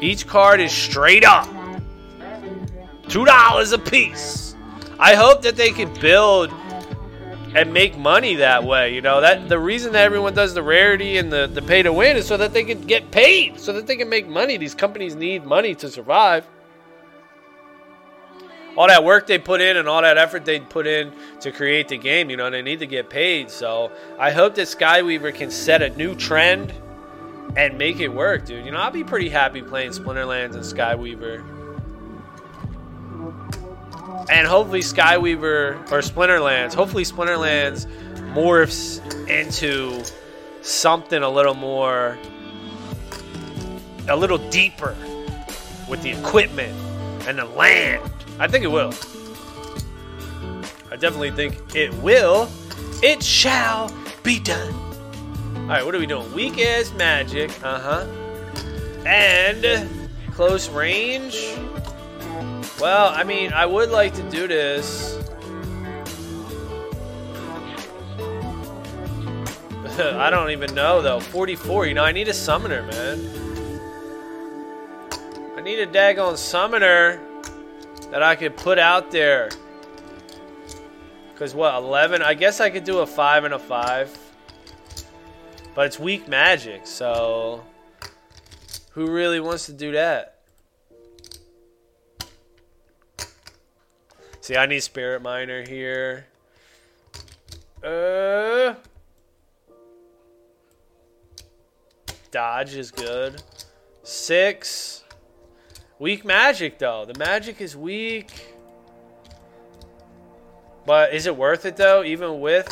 Each 0.00 0.26
card 0.26 0.60
is 0.60 0.72
straight 0.72 1.24
up 1.24 1.46
two 3.08 3.24
dollars 3.24 3.70
a 3.70 3.78
piece. 3.78 4.56
I 4.98 5.14
hope 5.14 5.42
that 5.42 5.54
they 5.54 5.70
can 5.70 5.94
build 6.00 6.50
and 7.54 7.72
make 7.72 7.96
money 7.96 8.34
that 8.34 8.64
way. 8.64 8.92
You 8.92 9.00
know 9.00 9.20
that 9.20 9.48
the 9.48 9.60
reason 9.60 9.92
that 9.92 10.02
everyone 10.02 10.34
does 10.34 10.54
the 10.54 10.62
rarity 10.64 11.18
and 11.18 11.32
the, 11.32 11.46
the 11.46 11.62
pay 11.62 11.84
to 11.84 11.92
win 11.92 12.16
is 12.16 12.26
so 12.26 12.36
that 12.36 12.52
they 12.52 12.64
can 12.64 12.80
get 12.80 13.12
paid, 13.12 13.60
so 13.60 13.72
that 13.74 13.86
they 13.86 13.94
can 13.94 14.08
make 14.08 14.26
money. 14.26 14.56
These 14.56 14.74
companies 14.74 15.14
need 15.14 15.44
money 15.44 15.76
to 15.76 15.88
survive. 15.88 16.44
All 18.76 18.88
that 18.88 19.04
work 19.04 19.26
they 19.26 19.38
put 19.38 19.60
in 19.60 19.76
and 19.76 19.88
all 19.88 20.02
that 20.02 20.18
effort 20.18 20.44
they 20.44 20.60
put 20.60 20.86
in 20.86 21.12
to 21.40 21.52
create 21.52 21.88
the 21.88 21.96
game, 21.96 22.28
you 22.30 22.36
know, 22.36 22.50
they 22.50 22.62
need 22.62 22.80
to 22.80 22.86
get 22.86 23.08
paid. 23.08 23.50
So 23.50 23.92
I 24.18 24.32
hope 24.32 24.56
that 24.56 24.66
Skyweaver 24.66 25.34
can 25.34 25.50
set 25.50 25.82
a 25.82 25.90
new 25.90 26.14
trend 26.14 26.72
and 27.56 27.78
make 27.78 28.00
it 28.00 28.08
work, 28.08 28.46
dude. 28.46 28.64
You 28.64 28.72
know, 28.72 28.78
I'll 28.78 28.90
be 28.90 29.04
pretty 29.04 29.28
happy 29.28 29.62
playing 29.62 29.90
Splinterlands 29.90 30.54
and 30.54 30.64
Skyweaver. 30.64 31.44
And 34.30 34.46
hopefully 34.46 34.80
Skyweaver 34.80 35.92
or 35.92 36.00
Splinterlands, 36.00 36.74
hopefully 36.74 37.04
Splinterlands 37.04 37.86
morphs 38.32 39.00
into 39.28 40.02
something 40.62 41.22
a 41.22 41.28
little 41.28 41.54
more 41.54 42.18
a 44.08 44.16
little 44.16 44.38
deeper 44.50 44.96
with 45.88 46.02
the 46.02 46.10
equipment 46.10 46.74
and 47.26 47.38
the 47.38 47.44
land. 47.44 48.02
I 48.38 48.48
think 48.48 48.64
it 48.64 48.68
will. 48.70 48.92
I 50.90 50.96
definitely 50.96 51.30
think 51.30 51.74
it 51.74 51.94
will. 51.94 52.48
It 53.02 53.22
shall 53.22 53.92
be 54.22 54.40
done. 54.40 54.74
All 55.56 55.66
right, 55.68 55.84
what 55.84 55.94
are 55.94 55.98
we 55.98 56.06
doing? 56.06 56.32
Weak 56.34 56.58
as 56.58 56.92
magic. 56.94 57.50
Uh 57.62 57.78
huh. 57.78 58.06
And 59.06 60.08
close 60.32 60.68
range. 60.68 61.54
Well, 62.80 63.12
I 63.14 63.22
mean, 63.24 63.52
I 63.52 63.66
would 63.66 63.90
like 63.90 64.14
to 64.14 64.30
do 64.30 64.48
this. 64.48 65.16
I 69.98 70.28
don't 70.28 70.50
even 70.50 70.74
know 70.74 71.02
though. 71.02 71.20
44. 71.20 71.86
You 71.86 71.94
know, 71.94 72.04
I 72.04 72.10
need 72.10 72.28
a 72.28 72.34
summoner, 72.34 72.82
man. 72.82 73.30
I 75.56 75.60
need 75.60 75.78
a 75.78 75.86
daggone 75.86 76.36
summoner 76.36 77.20
that 78.14 78.22
I 78.22 78.36
could 78.36 78.56
put 78.56 78.78
out 78.78 79.10
there. 79.10 79.50
Cause 81.34 81.52
what, 81.52 81.74
11? 81.74 82.22
I 82.22 82.34
guess 82.34 82.60
I 82.60 82.70
could 82.70 82.84
do 82.84 83.00
a 83.00 83.06
5 83.06 83.42
and 83.42 83.54
a 83.54 83.58
5. 83.58 84.18
But 85.74 85.86
it's 85.86 85.98
weak 85.98 86.28
magic, 86.28 86.86
so 86.86 87.64
who 88.90 89.10
really 89.10 89.40
wants 89.40 89.66
to 89.66 89.72
do 89.72 89.90
that? 89.90 90.38
See, 94.42 94.56
I 94.56 94.66
need 94.66 94.84
Spirit 94.84 95.20
Miner 95.20 95.66
here. 95.66 96.26
Uh, 97.82 98.74
dodge 102.30 102.76
is 102.76 102.92
good. 102.92 103.42
Six. 104.04 105.03
Weak 105.98 106.24
magic, 106.24 106.78
though. 106.78 107.04
The 107.04 107.18
magic 107.18 107.60
is 107.60 107.76
weak. 107.76 108.48
But 110.86 111.14
is 111.14 111.26
it 111.26 111.36
worth 111.36 111.64
it, 111.64 111.76
though, 111.76 112.02
even 112.02 112.40
with 112.40 112.68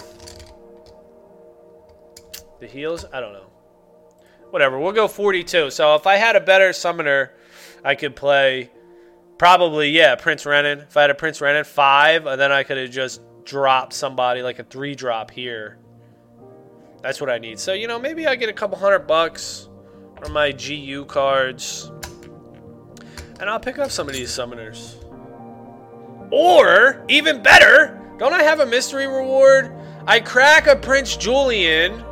the 2.61 2.67
heals? 2.67 3.05
I 3.13 3.21
don't 3.21 3.33
know. 3.33 3.47
Whatever. 4.51 4.79
We'll 4.79 4.93
go 4.93 5.09
42. 5.09 5.71
So 5.71 5.95
if 5.95 6.07
I 6.07 6.17
had 6.17 6.37
a 6.37 6.41
better 6.41 6.73
summoner, 6.73 7.33
I 7.85 7.95
could 7.95 8.15
play 8.15 8.71
probably, 9.39 9.91
yeah, 9.91 10.15
Prince 10.15 10.45
Rennyn. 10.45 10.83
If 10.83 10.97
I 10.97 11.03
had 11.03 11.11
a 11.11 11.15
Prince 11.15 11.41
Rennyn, 11.41 11.65
five, 11.65 12.27
and 12.27 12.41
then 12.41 12.53
I 12.53 12.65
could 12.65 12.77
have 12.77 12.91
just 12.91 13.23
dropped 13.45 13.93
somebody 13.93 14.43
like 14.43 14.59
a 14.59 14.65
three 14.65 14.95
drop 14.95 15.31
here. 15.31 15.79
That's 17.03 17.21
what 17.21 17.31
I 17.31 17.39
need. 17.39 17.59
So, 17.59 17.73
you 17.73 17.89
know, 17.89 17.99
maybe 17.99 18.27
I 18.27 18.37
get 18.37 18.49
a 18.49 18.53
couple 18.53 18.79
hundred 18.79 19.07
bucks 19.07 19.69
from 20.23 20.33
my 20.33 20.53
GU 20.53 21.07
cards. 21.07 21.91
And 23.43 23.51
I'll 23.51 23.59
pick 23.59 23.77
up 23.81 23.91
some 23.91 24.09
of 24.09 24.15
these 24.15 24.31
summoners. 24.31 24.95
Or, 26.31 27.05
even 27.09 27.43
better, 27.43 28.01
don't 28.17 28.33
I 28.33 28.45
have 28.45 28.61
a 28.61 28.67
mystery 28.67 29.09
reward? 29.09 29.75
I 30.07 30.21
crack 30.21 30.69
a 30.69 30.77
Prince 30.77 31.17
Julian. 31.17 32.05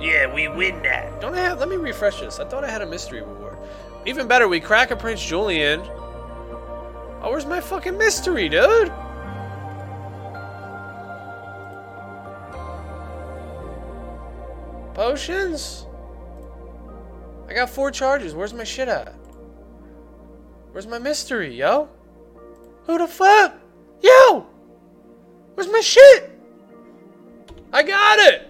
Yeah, 0.00 0.32
we 0.32 0.46
win 0.46 0.80
that. 0.84 1.20
Don't 1.20 1.34
I 1.34 1.38
have? 1.38 1.58
Let 1.58 1.68
me 1.68 1.74
refresh 1.74 2.20
this. 2.20 2.38
I 2.38 2.44
thought 2.44 2.62
I 2.62 2.70
had 2.70 2.80
a 2.80 2.86
mystery 2.86 3.22
reward. 3.22 3.58
Even 4.06 4.28
better, 4.28 4.46
we 4.46 4.60
crack 4.60 4.92
a 4.92 4.96
Prince 4.96 5.20
Julian. 5.20 5.80
Oh, 5.80 7.22
where's 7.24 7.44
my 7.44 7.60
fucking 7.60 7.98
mystery, 7.98 8.48
dude? 8.48 8.92
Potions? 14.94 15.86
I 17.52 17.54
got 17.54 17.68
four 17.68 17.90
charges. 17.90 18.34
Where's 18.34 18.54
my 18.54 18.64
shit 18.64 18.88
at? 18.88 19.14
Where's 20.70 20.86
my 20.86 20.98
mystery, 20.98 21.54
yo? 21.54 21.90
Who 22.86 22.96
the 22.96 23.06
fuck? 23.06 23.54
Yo! 24.00 24.46
Where's 25.52 25.70
my 25.70 25.80
shit? 25.80 26.30
I 27.70 27.82
got 27.82 28.18
it! 28.20 28.48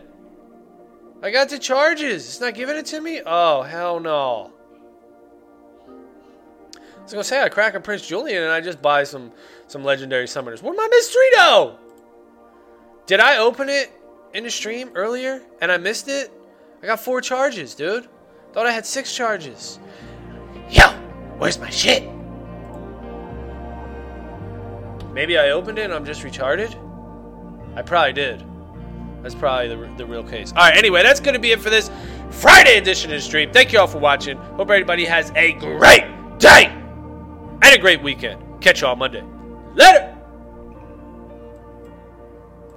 I 1.21 1.33
got 1.33 1.49
the 1.49 1.59
charges. 1.59 2.29
It's 2.29 2.41
not 2.41 2.55
giving 2.55 2.77
it 2.77 2.87
to 2.87 3.01
me? 3.01 3.21
Oh, 3.27 3.63
hell 3.63 3.99
no. 3.99 4.53
I 5.89 7.03
was 7.03 7.11
gonna 7.11 7.25
say 7.25 7.43
I 7.43 7.49
crack 7.49 7.75
a 7.75 7.81
Prince 7.81 8.07
Julian 8.07 8.45
and 8.45 8.53
I 8.53 8.61
just 8.61 8.81
buy 8.81 9.03
some 9.03 9.33
some 9.67 9.83
legendary 9.83 10.27
summoners. 10.27 10.63
Where 10.63 10.75
my 10.75 10.87
mystery 10.89 11.29
Mistrito? 11.37 11.75
Did 13.07 13.19
I 13.19 13.39
open 13.39 13.69
it 13.69 13.91
in 14.33 14.45
the 14.45 14.51
stream 14.51 14.93
earlier 14.95 15.43
and 15.61 15.73
I 15.73 15.79
missed 15.79 16.07
it? 16.07 16.31
I 16.85 16.87
got 16.87 17.01
four 17.01 17.21
charges, 17.21 17.75
dude. 17.75 18.09
Thought 18.53 18.67
I 18.67 18.73
had 18.73 18.85
six 18.85 19.15
charges. 19.15 19.79
Yo, 20.71 20.89
where's 21.39 21.59
my 21.59 21.71
shit? 21.71 22.09
Maybe 25.13 25.39
I 25.39 25.51
opened 25.51 25.79
it 25.79 25.85
and 25.85 25.95
I'm 25.95 26.05
just 26.05 26.23
retarded? 26.23 26.75
I 27.77 27.83
probably 27.83 28.13
did. 28.13 28.45
That's 29.23 29.35
probably 29.35 29.69
the, 29.69 29.95
the 29.97 30.07
real 30.07 30.25
case. 30.25 30.53
All 30.53 30.59
right, 30.59 30.77
anyway, 30.77 31.03
that's 31.03 31.21
going 31.21 31.35
to 31.35 31.41
be 31.41 31.53
it 31.53 31.61
for 31.61 31.71
this 31.71 31.91
Friday 32.31 32.77
edition 32.77 33.11
of 33.11 33.17
the 33.17 33.23
stream. 33.23 33.53
Thank 33.53 33.73
you 33.73 33.79
all 33.79 33.87
for 33.87 33.99
watching. 33.99 34.37
Hope 34.37 34.71
everybody 34.71 35.05
has 35.05 35.31
a 35.37 35.53
great 35.53 36.05
day 36.39 36.67
and 36.67 37.65
a 37.65 37.79
great 37.79 38.03
weekend. 38.03 38.43
Catch 38.61 38.81
you 38.83 38.89
all 38.89 38.97
Monday. 38.97 39.23
Later! 39.75 40.12